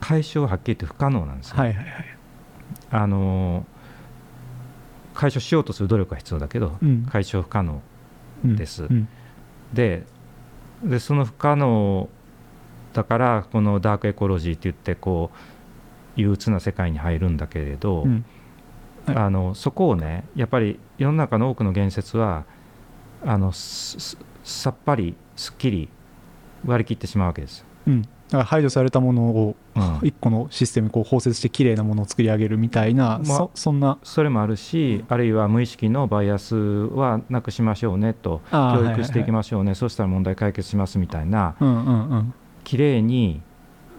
[0.00, 1.86] 解消ははっきり言って不可能なんですよ、はいはいはい。
[2.90, 3.66] あの
[5.18, 7.04] 解消しようとする努力が必要だけど、うん。
[7.10, 7.82] 解消不可能
[8.44, 8.84] うんです。
[8.84, 9.08] うん。
[9.74, 10.04] で
[10.84, 12.08] でその不可能
[12.92, 15.32] だからこのダークエコロジーって言ってこ
[16.16, 18.24] う憂鬱な世界に入るんだけれど、うん。
[19.06, 19.16] はい。
[19.16, 22.44] あのそこをねやっぱり世の中の多くの言説は
[23.26, 25.88] あのさっぱりすっきり
[26.64, 27.58] 割り切ってしまうわけです。
[27.58, 30.00] ようんだから排除されたものをうん。
[30.02, 33.98] 一個のシステムにこう包摂して綺麗なものを作り上げるみたいな、まあそそんな。
[34.02, 42.34] それもあるし、あるいは無意識のバイアスはなくしましょうねと、教育していきましょうね、そうしたら問題解決しますみたいな、うんうんうん。
[42.64, 43.40] きれいに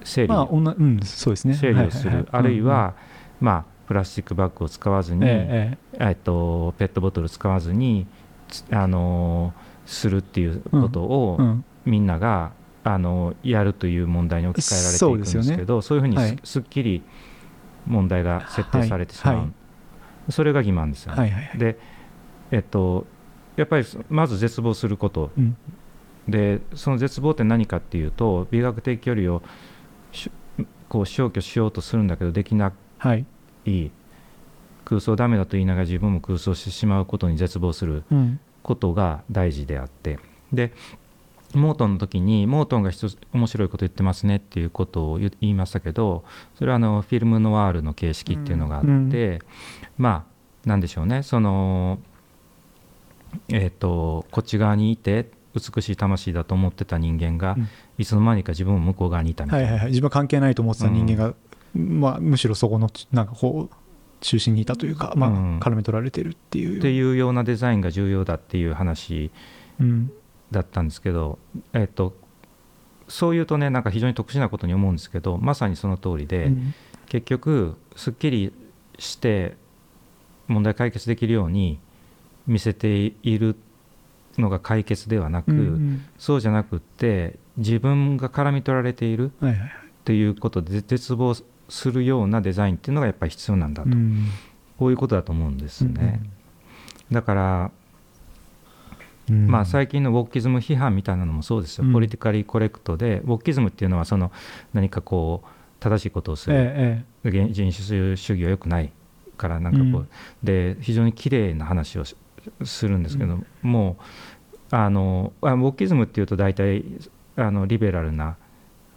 [0.04, 1.54] 整理,、まあうんそうですね。
[1.54, 2.94] 整理をする、あるい、は、
[3.40, 5.98] まあ、プラスチックバッグを使わずに、うんうんええ。
[6.00, 8.06] えっと、ペットボトル使わずに、
[8.48, 11.66] つあのーするっていうことを、ええうん。
[11.86, 12.52] みんなが、
[12.84, 16.40] あのやるという問題に置き換えられていくんですけどそういうふうにす,、はい。
[16.44, 17.04] すっきり
[17.86, 19.44] 問題が設定されてしまう、はい。
[19.46, 19.50] は
[20.30, 20.32] い。
[20.32, 21.20] それが欺瞞ですよね。
[21.20, 21.58] はいはいはい。
[21.58, 21.80] で、
[22.52, 23.06] えっと、
[23.56, 25.32] やっぱりまず絶望すること。
[25.38, 25.58] うん。
[26.28, 29.42] でその絶望って何かっていうと美学的距離を
[30.12, 30.30] し
[30.88, 33.26] こう消去しようとするんだけどできなはい
[33.66, 33.92] い。
[34.86, 38.40] 空想ダメだと言いながら自分も空想してしまうことに絶望するうん。
[38.62, 40.20] ことが大事であって。
[40.54, 40.74] で
[41.54, 46.24] モートンの時にモートンが一つ面白いこと言ってますねっていうことを言言いましたけど
[46.56, 49.40] それはあのフィルムノワールの形式っていうのがあって、うん。
[49.98, 50.26] ま
[50.66, 51.24] あなんでしょうね。
[51.24, 52.00] その
[53.50, 57.68] えっ、とこっち側にいて美しい魂だと思ってた人間が、うん。
[57.98, 59.90] いつの間にか自分も向こう側にいたみたな、はいいはいはい。
[59.90, 61.34] 自分は関係ないと思ってた人間が、
[61.74, 63.76] まあ、むしろそこのなんかこう
[64.22, 65.60] 中心にいたというか、まあうん。
[65.60, 66.78] 絡め取られてるっていう。
[66.78, 69.32] っていうようなデザインが重要だっていう話
[69.80, 70.12] うん
[70.52, 71.40] だったんですけど、
[71.74, 72.16] えっと
[73.08, 76.74] そういうとねなんか非常に特殊なことに思うんですけどまさにその通りで、うん。
[77.08, 78.54] 結局すっきり
[79.00, 79.58] して
[80.48, 81.80] 問題解決できるように
[82.46, 83.56] 見せている
[84.38, 86.06] のが解決ではなく、うんうん。
[86.20, 89.58] そうじゃなくって自分が絡み取られているはいは
[90.12, 91.36] いうことで絶望
[91.70, 94.28] するようなデザインっていうのがやっぱり必要なんだと、うん。
[94.78, 96.22] こういうことだと思うんですね。
[97.12, 97.72] だから
[99.30, 99.48] うん。
[99.48, 101.94] まあ、最近のウォッキズム批判みたいなのもそうですよ、うん。
[101.94, 104.32] ポリティカリーコレクトで、ウォッキズムっていうのはその
[104.74, 105.48] 何かこう、
[105.80, 108.92] 正しいことをする、ええ原人種主義は良くない
[109.38, 110.08] から、なんかこう、うん。
[110.44, 112.16] で非常に綺麗な話をし
[112.64, 113.98] するんですけど、も
[114.72, 116.84] うあのあ、ウォッキズムっていうと、大体
[117.36, 118.38] あのリベラルな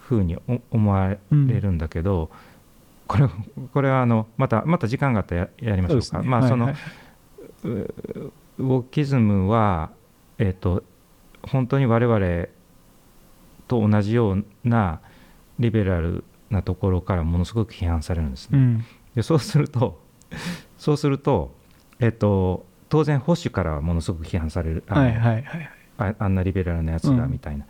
[0.01, 2.31] 風にお思われるんだけど、
[3.07, 3.29] これ
[3.73, 6.23] これはあのまたまた時間があったらややりましょうか。
[6.23, 6.83] まあそのはいはい。
[8.59, 9.91] ウォッキズムは、
[10.43, 10.83] えっと
[11.43, 12.47] 本当に我々
[13.69, 15.01] と同じような
[15.59, 18.59] リベラルなところからものすごく批判されるんですね。
[18.59, 18.85] うん。
[19.15, 20.01] でそうすると
[20.79, 21.55] そうすると、
[22.01, 24.85] えっと当然保守からはものすごく批判される。
[24.89, 27.67] あのはいはいはいああんなリベラルなやつうんがみたいな、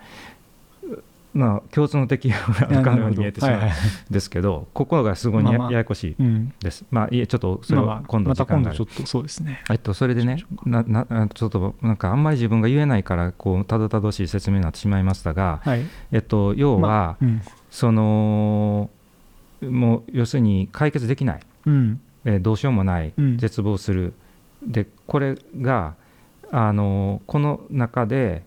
[1.35, 3.71] まあ共通の敵があるかのように見えてしまうん
[4.11, 5.73] ですけど、ここがすごいや,、まあまあ。
[5.73, 6.53] ややこしいうん。
[6.61, 6.85] です。
[6.91, 8.05] まあいえちょっとそれはまあまあ。
[8.07, 8.79] 今度また時間がある。
[8.79, 9.63] 今度ちょっとそうですね。
[9.71, 15.85] えっと、それでねななあちょっとなんかあんまり自分が言えないからこうたどたどしい説明になってしまいましたが、はい。
[16.11, 17.17] えっと、要は、
[17.71, 18.91] その
[19.63, 22.01] もう要するに解決できない、うん。
[22.25, 23.39] えーどうしようもない、うん。
[23.39, 24.13] 絶望する。
[24.65, 25.95] でこれが
[26.51, 28.45] あのこの中で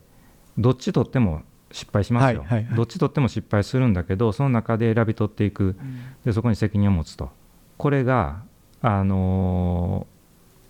[0.58, 1.42] どっちとっても
[1.76, 2.76] 失敗しますよ、はいはいはい。
[2.76, 5.76] どっちとっても失敗するんだけどその中で選び取っていく。
[6.24, 7.32] でそこに責任を持つと。
[7.78, 8.44] これが
[8.82, 10.08] あの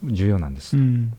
[0.04, 1.14] 重要なんです、うん。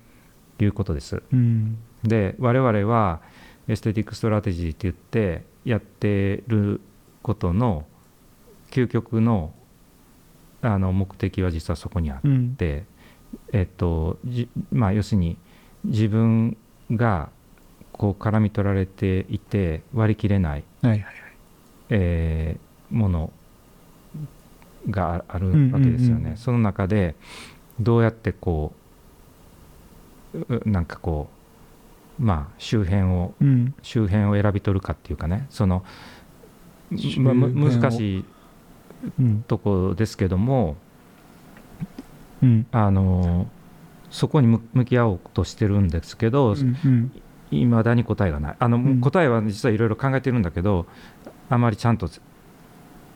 [0.58, 1.22] ということです。
[1.32, 1.78] うん。
[2.02, 3.20] で我々は
[3.68, 6.80] aesthetic strategy って言ってやってる
[7.22, 7.86] ことの
[8.70, 9.54] 究極の
[10.62, 12.56] あの目的は実はそこにあっうん。
[12.56, 12.84] て、
[13.52, 15.38] えっとじまあ、要するに
[15.84, 16.56] 自分
[16.90, 17.30] が
[17.98, 21.04] こう絡み取られていて割り切れない、はいはい
[21.90, 23.32] えーもの
[24.88, 26.34] がああるうんうんうんわけですよね。
[26.36, 27.16] その中で
[27.80, 28.72] どうやってこ
[30.34, 31.28] ううなんかこ
[32.20, 33.74] うまあ周辺をうん。
[33.82, 35.46] 周辺を選び取るかっていうかね。
[35.50, 35.84] その、
[36.96, 37.80] 周ま、む辺を。
[37.80, 38.24] 難しい
[39.18, 39.42] うん。
[39.42, 40.76] とこですけども
[42.42, 42.66] うん。
[42.70, 43.48] あの
[44.10, 47.10] そこに向向き合おうとしてるんですけどうん
[47.50, 48.56] いま、未だに答えがない。
[48.58, 49.00] あの、うん。
[49.00, 50.86] 答えは実はいろいろ考えてるんだけど
[51.48, 52.08] あまりちゃんと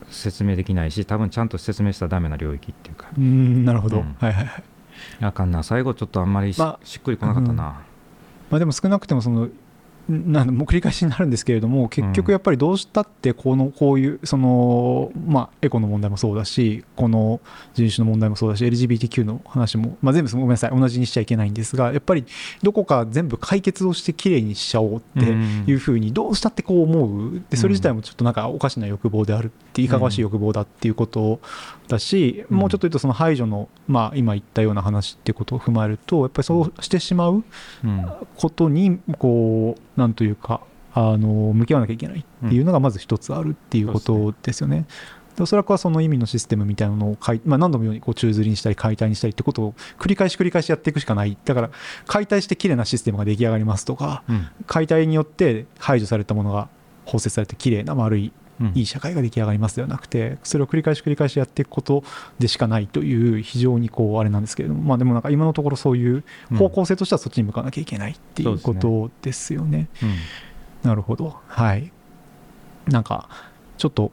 [0.09, 3.07] 説明できないし多分ちゃんと説明したらダメな領域っていうか。
[3.17, 4.15] うんなるほど、うん。
[4.19, 4.63] はいはいはい。
[5.21, 9.49] あかんな最後ちょっとあんまりし,、まあしっくりこなかったな、まあ、でも少なくてもその
[10.11, 17.39] なんもう繰り返しになるんですけれども結局やっぱりどうしたってこのこういうその、まあ、エコの問題もそうだしこの
[17.73, 22.25] 人種の問題もそうだし LGBTQ の話も、まあ、全部ごめんなさい同じにしちゃいけないんですがやっぱり
[22.61, 27.41] どこか全部解決をしてきれいにしちゃおうっていうふうにどうしたってこう思う？
[27.49, 31.39] でそれ自体もちょっとなんかおかしな欲望であるっていかがわしい欲望だっていうこと
[31.80, 32.57] だし、うん。
[32.57, 37.43] もうちょっと言うとその排除の、まあ、今言ったような話っていうことを踏まえるとやっぱりそうしてしまう
[37.83, 38.11] うん。
[38.37, 40.61] ことにこうなんというか
[40.93, 44.85] あの向き合わなきゃいけないっていうのがまず一つあるっていうことですよね。
[45.35, 51.37] でおそらくはその意味のシステムみたいなのを解、まあ、何度もようにこう宙吊りにしたり解体にしたりってことを繰り返し繰り返しやっていくしかない。
[51.45, 51.69] だから
[52.05, 54.47] 解体して綺麗なシステムが出来上がりますとかうん。
[54.67, 56.67] 解体によって排除されたものが
[57.05, 58.40] 包摂されて綺麗な丸いうん
[58.73, 62.03] いい社会が出来上がりますではなくてそれを繰り返し繰り返しやっていくこと
[62.39, 66.23] でしかないという非常にこうあれなんですけれどもまあでもなんか今のところそういう
[66.57, 69.87] 方向性としてはそっちに向かなきゃいけないっていうことですよね。
[70.03, 70.89] うん。
[70.89, 71.37] なるほど。
[71.47, 71.91] はい。
[72.87, 73.29] なんか
[73.77, 74.11] ちょっと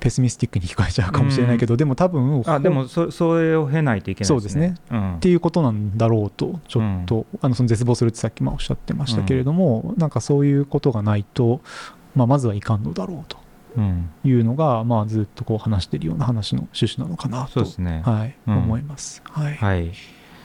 [0.00, 4.76] ペスミスティックに聞こえちゃうかもしれないけど、でも多分あでもそそれを経ないといけないですね。
[4.90, 5.14] うん。
[5.16, 11.60] っていうことなんだろうとちょっと、あのその絶望するってさっきもおっしゃってましたけれども、なんかそういうことがないと、
[12.18, 13.38] まあ、まずはいかんのだろうと
[13.76, 14.10] うん。
[14.24, 18.02] いうのが、まあ、ずっとこう話しているような話の趣旨なのかなとね。
[18.04, 18.58] はいうん。
[18.58, 19.54] 思います、はい。
[19.54, 19.86] はい。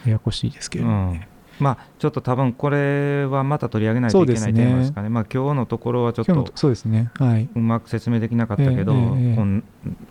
[0.06, 0.92] ややこしいですけれど。
[0.92, 1.28] もね、
[1.60, 5.10] まあちょっと多分これはまた取り上げないといけないテーマですかね。
[5.10, 7.10] まあ今日のところはちょっとそうですね。
[7.18, 7.50] はい。
[7.56, 9.36] うまく説明できなかったけど、ええええ。
[9.36, 9.64] こん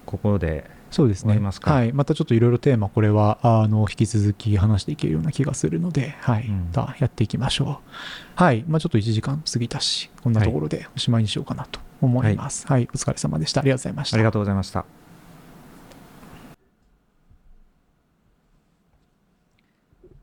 [0.07, 1.41] ここでそうですね。
[1.63, 6.47] はい、またちょっといろいろテーマこれはあの引き続き話していけるような気がするので、はい。
[6.47, 6.71] うん。
[6.75, 7.91] またやっていきましょう。
[8.37, 12.67] はい、まあ、ちょっと1時間過ぎたしこんなところでおしまいにしようかなと思います。
[12.67, 13.63] はい、お疲れ様でした。
[13.63, 14.17] ありがとうございました。
[14.17, 14.85] ありがとうございました。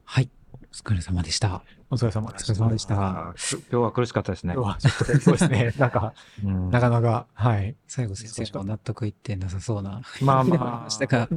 [0.05, 0.29] はい。
[0.53, 1.61] お疲れ様でした。
[1.89, 2.95] お疲れ様でしたお疲れ様でした。
[2.95, 3.33] 今
[3.69, 4.53] 日は苦しかったですね。
[4.53, 5.73] 今日はちょっとそうですね。
[5.77, 6.13] なんか
[6.43, 6.69] うん。
[6.71, 7.75] なかなかはい。
[7.87, 10.01] 最後先生も納得いってなさそうな。
[10.21, 11.27] まあままあしたが、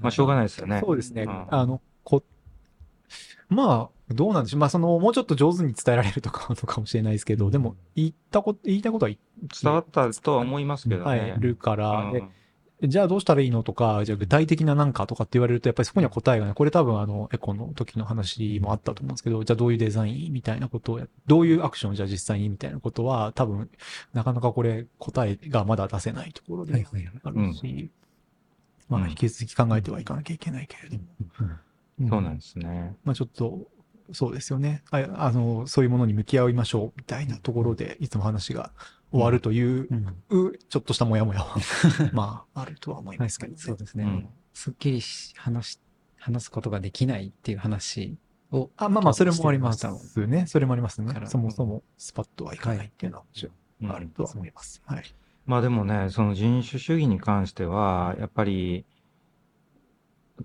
[0.00, 0.80] まあしょうがないですよね。
[0.84, 1.46] そうですね、うん。
[1.50, 2.24] あのこ
[3.48, 4.60] まあどうなんでしょう。
[4.60, 9.18] まあそのもうちょっと上手に伝えられるとかのかもしれないですけど、でも言ったこと言いたいことは言
[9.62, 11.20] 伝わったとは思いますけどはい。
[11.20, 11.36] ね。
[11.38, 12.12] るから、うん。
[12.12, 12.24] で
[12.82, 16.54] じゃあどうしたらいいのとか、じゃあ具体的ななんかとかって言われると、やっぱりそこには答えがない。
[16.54, 23.70] これ多分あの、エコの時の話もあったと思うんですけど、じゃあどういうデザインみたいなことをや、どういうアクションをじゃあ実際にみたいなことは、多分、
[24.14, 26.74] なかなかこれ答えがまだ出せないところで。
[26.74, 27.90] あるし、
[28.88, 32.08] まあうん引き続き考えてはいかなきゃいけないけれども。
[32.08, 32.96] そうなんですね。
[33.04, 33.68] まあちょっと、
[34.12, 34.82] そうですよね。
[34.90, 38.72] ああの、そういうものに向き合いましょうみたいなところで、いつも話が
[39.10, 39.94] 終わるという、う
[40.48, 41.56] んちょっとしたモヤモヤは、
[42.12, 44.04] まあ、あるとは思いますけど、確かにそうですね。
[44.04, 45.80] うんすっきりし話し、
[46.18, 48.18] 話すことができないっていう話
[48.50, 48.70] を。
[48.76, 49.86] あ、まあまあ、それもあります
[50.26, 50.46] ね。
[50.46, 54.82] それもありますねそもそもスパッとはいかないっていうのはもちろうんんあるとは思います。
[54.84, 55.04] はい。
[55.46, 58.84] まあでもね、その人種主義に関しては、やっぱり、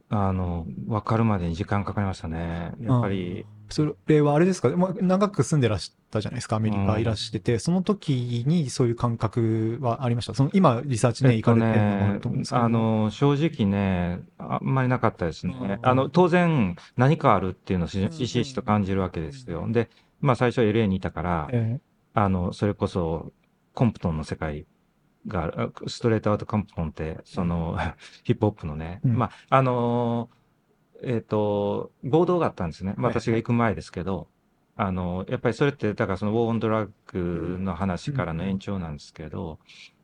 [0.09, 2.73] あの、分かるまでに時間かかりましたね。
[2.79, 3.45] やっぱり、
[3.75, 10.33] それはあれですか、まあ、長く住んでらしたじゃないですか、アメリカいらしてて、その時にそういう感覚はありました？
[10.33, 12.61] その今、リサーチね、えっと行かれてるのもあねると思うんですけど。
[12.63, 15.57] あの、正直ね、あんまりなかったですね。
[15.59, 15.79] うん。
[15.81, 19.67] あの、当然、何かあるっていうのをしひしひしと感じるわけですよ。
[19.69, 19.89] で、
[20.21, 21.81] まあ最初 LA にいたから、え
[22.13, 23.33] あの、それこそ、
[23.73, 24.65] コンプトンの世界
[25.27, 27.77] がストレートアウトコンプトンって、その、
[28.23, 29.17] ヒップホップのね、うん。
[29.17, 30.35] まあ、あのー、
[31.03, 32.95] えっ、と、暴動があったんですね。
[32.97, 34.27] 私が行く前ですけど、
[34.75, 39.59] あの、やっぱりそれって、だからそのウォーオンドラッグの話からの延長なんですけど、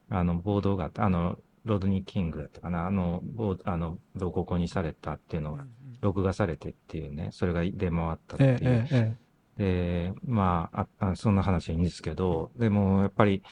[0.09, 5.65] あの、暴動があった、あの、ロドニー・キングだったかな、あの、暴あの、同行にされたっていうのが、
[6.01, 8.59] 録画されてっていうね、それが出回ったっていう。
[8.63, 9.15] ええ
[9.57, 10.11] え。
[10.11, 13.43] で、まあ、ああそんな話はいいんですけど、でも、やっぱり、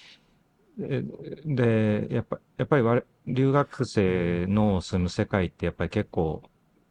[0.81, 1.03] え
[1.45, 6.41] で、やっぱ、やっぱり我留学生の住む世界ってやっぱり結構、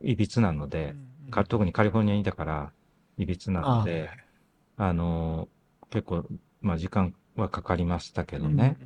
[0.02, 0.94] いびつなので、
[1.30, 2.72] か特にカリフォルニアにいたから、
[3.16, 4.10] いびつなので、
[4.76, 5.48] あの、
[5.90, 6.24] 結構、
[6.60, 8.76] まあ時間はかかりましたけどね、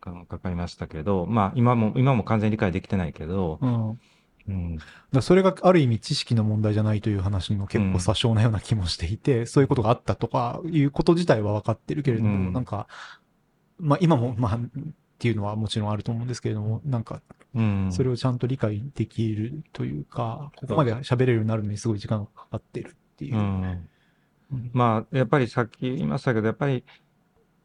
[0.00, 3.90] かかかりましたけど、まあ今も、今も完全に理解できてないけど、うん。
[3.90, 3.98] うん。
[4.48, 4.78] うん、
[5.12, 12.52] だそれがある意味知識の問題じゃないという話の結構詐称なような気もしていて、そういうことがあったとかいうこと自体は分かってるけれども、うん。
[12.52, 12.88] なんか、
[13.78, 14.60] まあ今も、まあ、っ
[15.18, 17.22] ていうのはもちろんあると思うんですけれども、なんか、
[17.54, 23.38] うん、それをちゃんと理解できるというか、ここまで喋れるようになるのにすごい時間がかかってるっていうう。
[23.38, 23.62] ん。
[24.52, 26.84] うんまあ、やっぱりさっき言いましたけど、やっぱり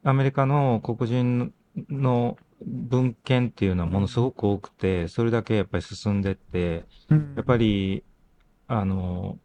[0.03, 1.53] アメリカの黒人
[1.89, 8.03] の文献っていうのはものすごく多くて、それだけやっぱり進んでって、やっぱり、
[8.68, 9.38] あの、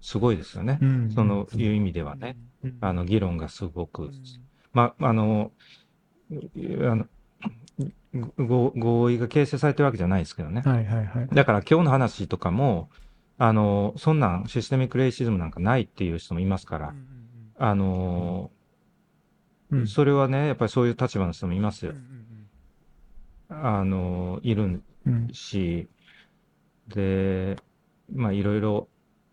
[0.00, 0.78] すごいですよね。
[0.80, 4.10] うんそのいう意味ではね。、うんあの、議論がすごく。
[4.72, 5.50] まあ、あの、
[6.30, 7.15] あの、ご
[8.38, 10.62] 合意が形成されてるわけじゃないですけどね。
[10.64, 11.28] はいはいはい。
[11.32, 12.90] だから今日の話とかも、
[13.38, 16.94] あの、そんなんシステミックレイシズムなんかないっていう人もいますから、
[17.58, 18.50] あの、
[19.70, 21.94] うんそれはね、やっぱりそういう立場の人もいますよ。
[23.48, 25.88] あの、いるうんし、
[26.88, 27.56] で、
[28.12, 28.88] まあいろいろ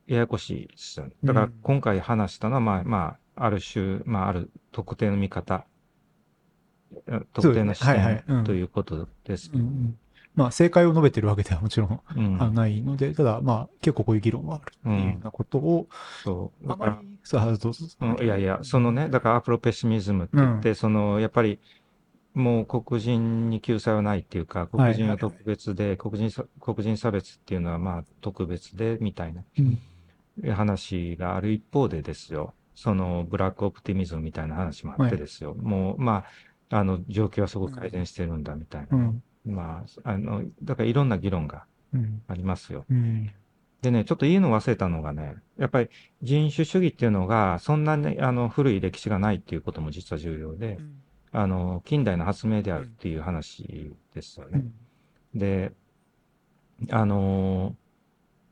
[0.08, 1.14] ややこしいですよね。
[1.24, 5.73] だからうん今回話したのは、まあ、まあ、ある種、まあ、ある特定の見方、え
[7.34, 9.98] 特定の視点ということですうんうん。
[10.36, 12.42] まあ、正解を述べてるわけではもちろんうん。
[12.42, 15.88] あないので、ただ、まあ、結構こういう議論はあるっていうようなことを、
[16.24, 16.66] そう。
[16.66, 17.86] あだからまり、さあ、どうぞ。
[18.02, 21.60] うんいやいや、そのね、だからアフロペシミズムって言って、その、やっぱり、
[22.34, 29.80] もう黒人に救済はないっていうか、黒人は特別で、黒人さ、黒人差別っていうのはまあ特別で、みたいなうん。
[30.52, 36.26] 話がある一方でですよ、そのブラックオプティミズムみたいな話もあってですよ、もう、まあ、
[36.74, 38.98] あの、状況はすごく改善してるんだみたいな。
[38.98, 39.24] うん。
[39.46, 42.22] まあ、あの、だからいろんな議論がうん。
[42.28, 42.86] ありますよ。
[42.90, 43.32] うん。
[43.82, 45.90] でね、ちょっと言うの忘れたのがね、やっぱり
[46.22, 50.80] 人種主義っていうのが、そんなにあの古い歴史がないっていうことも実は重要で、
[51.32, 54.52] あの、近代の発明であるっていう話ですよね。
[54.54, 54.74] うん
[55.40, 55.74] で、
[56.92, 57.74] あのー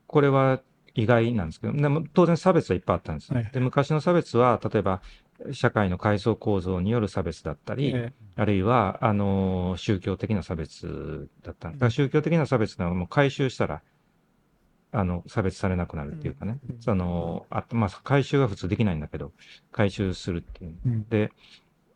[0.08, 0.62] これは
[0.94, 3.38] 意外なんですけど、でも当然差別はいっぱいあったんですよ。
[3.38, 5.02] はいで、昔の差別は、例えば、
[5.52, 11.70] 社会の階層構造による差別だったり、えあるいは、あのー宗教的な差別だった。
[11.72, 13.82] だから宗教的な差別なのはもう回収したら、
[14.92, 16.60] あの、差別されなくなるっていうかね。
[16.70, 19.32] うんその、あまあ、回収は普通できないんだけど、
[19.72, 20.76] 回収するっていう。
[20.86, 21.32] うんで、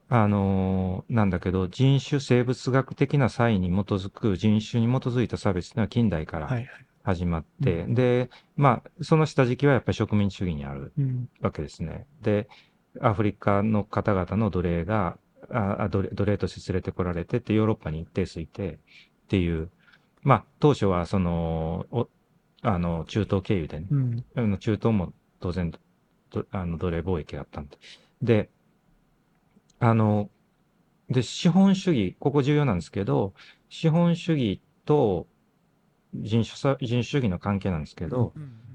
[0.08, 6.70] あのーなんだけど、人種生物学的な差異に基づく人種に基づいた差別というのは近代からはいはい。
[7.04, 11.30] 始まって、うんで、まあ、その下敷きはやっぱり植民地主義にあるうん。
[11.42, 12.08] わけですね。
[12.24, 12.48] で、
[13.02, 15.18] アフリカの方々の奴隷が、
[15.52, 18.78] ああ奴隷奴隷として連れてこられてって、ヨーロッパに一定数いてっ
[19.28, 19.70] ていう、
[20.24, 22.08] まあ、当初はその、お
[22.62, 23.88] あの、中東経由でね、
[24.36, 24.58] うん。
[24.58, 25.72] 中東も当然、
[26.32, 27.78] どあの奴隷貿易があったんで。
[28.22, 28.50] で、
[29.80, 30.30] あの、
[31.10, 33.34] で、資本主義、ここ重要なんですけど、
[33.70, 35.28] 資本主義と
[36.16, 38.34] 人種さ人種主義の関係なんですけど、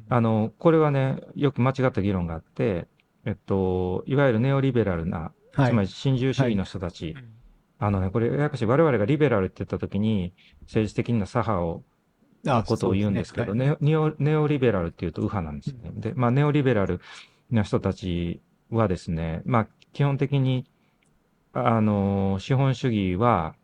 [0.09, 2.87] あの、これはね、よく間違った議論があって、
[3.25, 5.71] えっと、いわゆるネオリベラルな、はい。
[5.71, 7.17] つまり新自由主義の人たち、
[7.79, 11.83] あのね、これ、ややこしい、我々がリベラルって言ったときに、政治的な左派を
[12.47, 13.67] あことを言うんですけど、ね。
[13.67, 16.01] ネオネオネオリベラルっていうと右派なんですよね。
[16.01, 17.01] で、まあ、ネオリベラル
[17.51, 18.41] な人たち
[18.71, 20.67] はですね、まあ、基本的に、
[21.53, 23.55] あの、資本主義は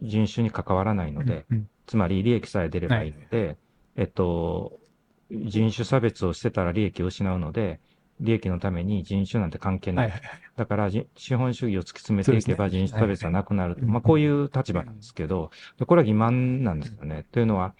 [0.00, 1.68] 人種に関わらないのはいで、うん。
[1.86, 3.56] つまり利益さえ出ればいいので、
[3.96, 4.78] えっと、
[5.30, 7.80] 人種差別をしてたら利益を失うので、
[8.20, 10.10] 利益のために人種なんて関係ない。
[10.10, 10.40] はいはいはい。
[10.56, 13.74] だからじ資本主義を突き詰めていけば人種差別はなくなる。
[13.74, 17.24] はいまあこういう立場なんですけど、でこれは欺瞞なんですよね。
[17.32, 17.74] というのは、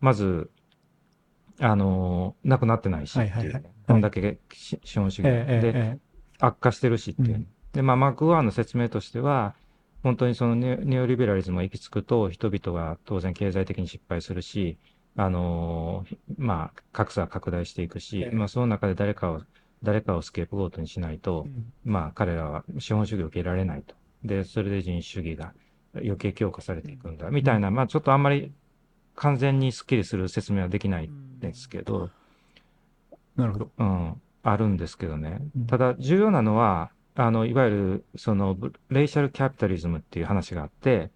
[0.00, 0.50] まず、
[1.60, 3.34] あのーなくなってないしっていう。
[3.34, 3.52] ね、はいはい。
[3.54, 3.64] はい。
[3.86, 5.98] こんだけし資本主義ええで、ええ。
[6.38, 7.28] 悪化してるしっていう。
[7.28, 7.46] ね、うん。
[7.72, 9.54] で、まあ、マクワーンの説明としては、
[10.02, 14.78] 本当にそのネネオリベラリズムが行き着くと、人々が当然経済的に失敗するし、
[15.16, 18.34] あのーまあ、格差は拡大していくし、ええ。
[18.34, 19.42] まあ、その中で誰かを、
[19.82, 23.94] 誰かをスケープゴートにしないと、うんまあ、彼らは資本主義を受けられないと。
[24.24, 25.52] で、それで人種主義が
[25.94, 28.52] 余計強化されていくんだ、みたいな、まあ、ちょっとあんまり
[29.16, 32.10] 完全にスッキリする説明はできないんですけど、
[33.36, 33.70] なるほど。
[33.78, 35.66] うん、あるんですけどねうん。
[35.66, 41.10] ただ、重要なのは、あの、いわゆる、その、ブレイシャルキャピタリズムっていう話があって、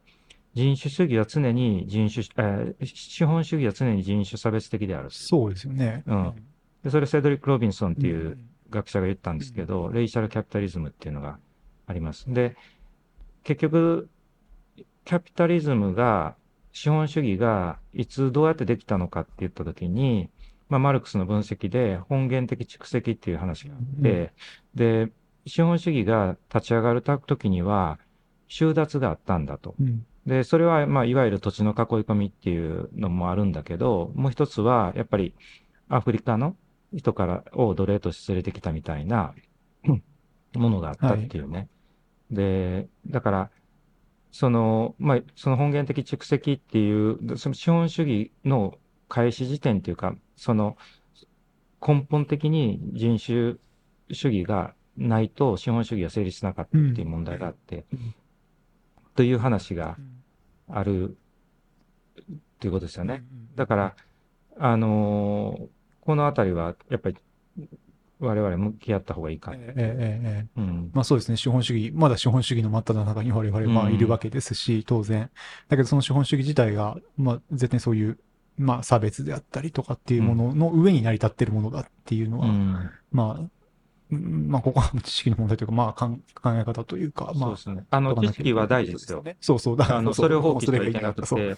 [0.55, 5.09] 人種主義は常に人種、えー資本主義は常に人種差別的である。
[5.11, 6.03] そうですよね。
[6.07, 6.33] うん
[6.85, 11.39] で、それセドリック・ロビンソンっていううん学者が言ったんですけど、レイシャルキャピタリズムっていうのが
[11.87, 12.33] あります。
[12.33, 12.57] で、
[13.43, 14.09] 結局、
[15.05, 16.37] キャピタリズムが、
[16.73, 20.29] 資本主義がいつどうやってできたのかって言ったときに、
[20.69, 24.33] まあ、マルクスの分析で本源的蓄積っていう話があって、
[24.75, 25.13] で、
[25.47, 28.01] 資本主義が立ち上がるときには、
[28.49, 29.75] 収奪があったんだと。
[29.81, 35.35] うんで、それは、まあ、いわゆる土地の囲い込みっていうのもあるんだけど、もう一つは、やっぱり、
[35.89, 36.57] アフリカの
[36.95, 39.35] 人から、を奴隷として連れてきたみたいな、
[39.87, 40.03] うん
[40.59, 41.69] ものがあったっていうね。
[42.31, 43.51] で、だから、
[44.31, 50.77] その、まあ、その本源的蓄積っていう、その資本主義の開始時点っていうか、その、
[51.87, 53.57] 根本的に人種
[54.11, 58.15] 主義がないと資本主義は成立しなかったっていう問題があって、うん。
[59.15, 59.97] という話が
[60.69, 61.17] ある
[62.21, 62.25] っ
[62.59, 63.25] ていうことですよね。
[63.55, 63.97] だから、
[64.59, 65.67] あのー
[66.05, 67.17] このあたりは、やっぱり、
[68.21, 69.53] 我々向き合った方がいいか。
[69.55, 70.61] ええええ。
[70.93, 75.31] まあそうですね、資本主義、まだ資本主義の真っ只中に我々まあうんいるわけですし、当然。
[75.69, 78.19] だけどその資本主義自体が、まあ絶対そういう、
[78.57, 83.49] まあ差別であったりとかっていうものの上に成り立ってるものだっていうのは、うんまあ、
[84.13, 87.35] うんまあここは知識の問題というか、まあ考考え方というか、まあ。
[87.35, 87.87] そうですね。
[87.91, 89.25] あの、知識は大事ですよ。。
[89.41, 91.57] そうそう、だからあの、うそれを放棄してはいけなくて、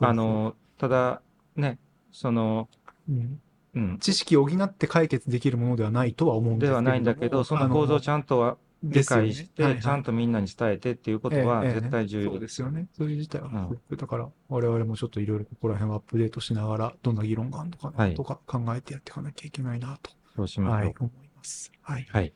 [0.00, 1.22] あの、ただ、
[1.56, 1.78] ね、
[2.10, 2.68] その、
[3.08, 3.40] うん
[3.74, 12.88] うん、知識を補って解決できるものではないとは思うんですけではないんだけど、その構造をちゃんとは理解して、ちゃんととみんなに伝えてっていうことはええ絶対重そう要ですよね。
[12.92, 20.74] それ自体はうんだから、我々もちょっといろいろここら辺をアップデートしながら、どんな議論があるのかなはいとか考えてやっていかなきゃいけないなと、そうしましょ。
[20.74, 21.72] はいう思います。
[21.82, 22.06] はい。
[22.10, 22.32] はい。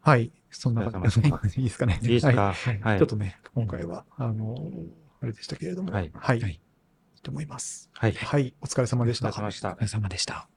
[0.00, 0.30] はい。
[0.50, 1.30] そんな感じでい
[1.62, 1.98] いですかね。
[2.02, 2.52] いいですか？
[2.52, 4.56] はいはいちょっとね、今回は、あの、
[5.22, 6.40] あれでしたけれども、はいはい。
[6.40, 6.60] はいいい
[7.24, 7.90] と思います。
[7.92, 8.12] はい。
[8.12, 8.54] はい。
[8.60, 9.60] お疲れ様でしたお疲れ様でし。
[9.60, 9.80] たお疲。
[9.80, 10.53] れ様でした。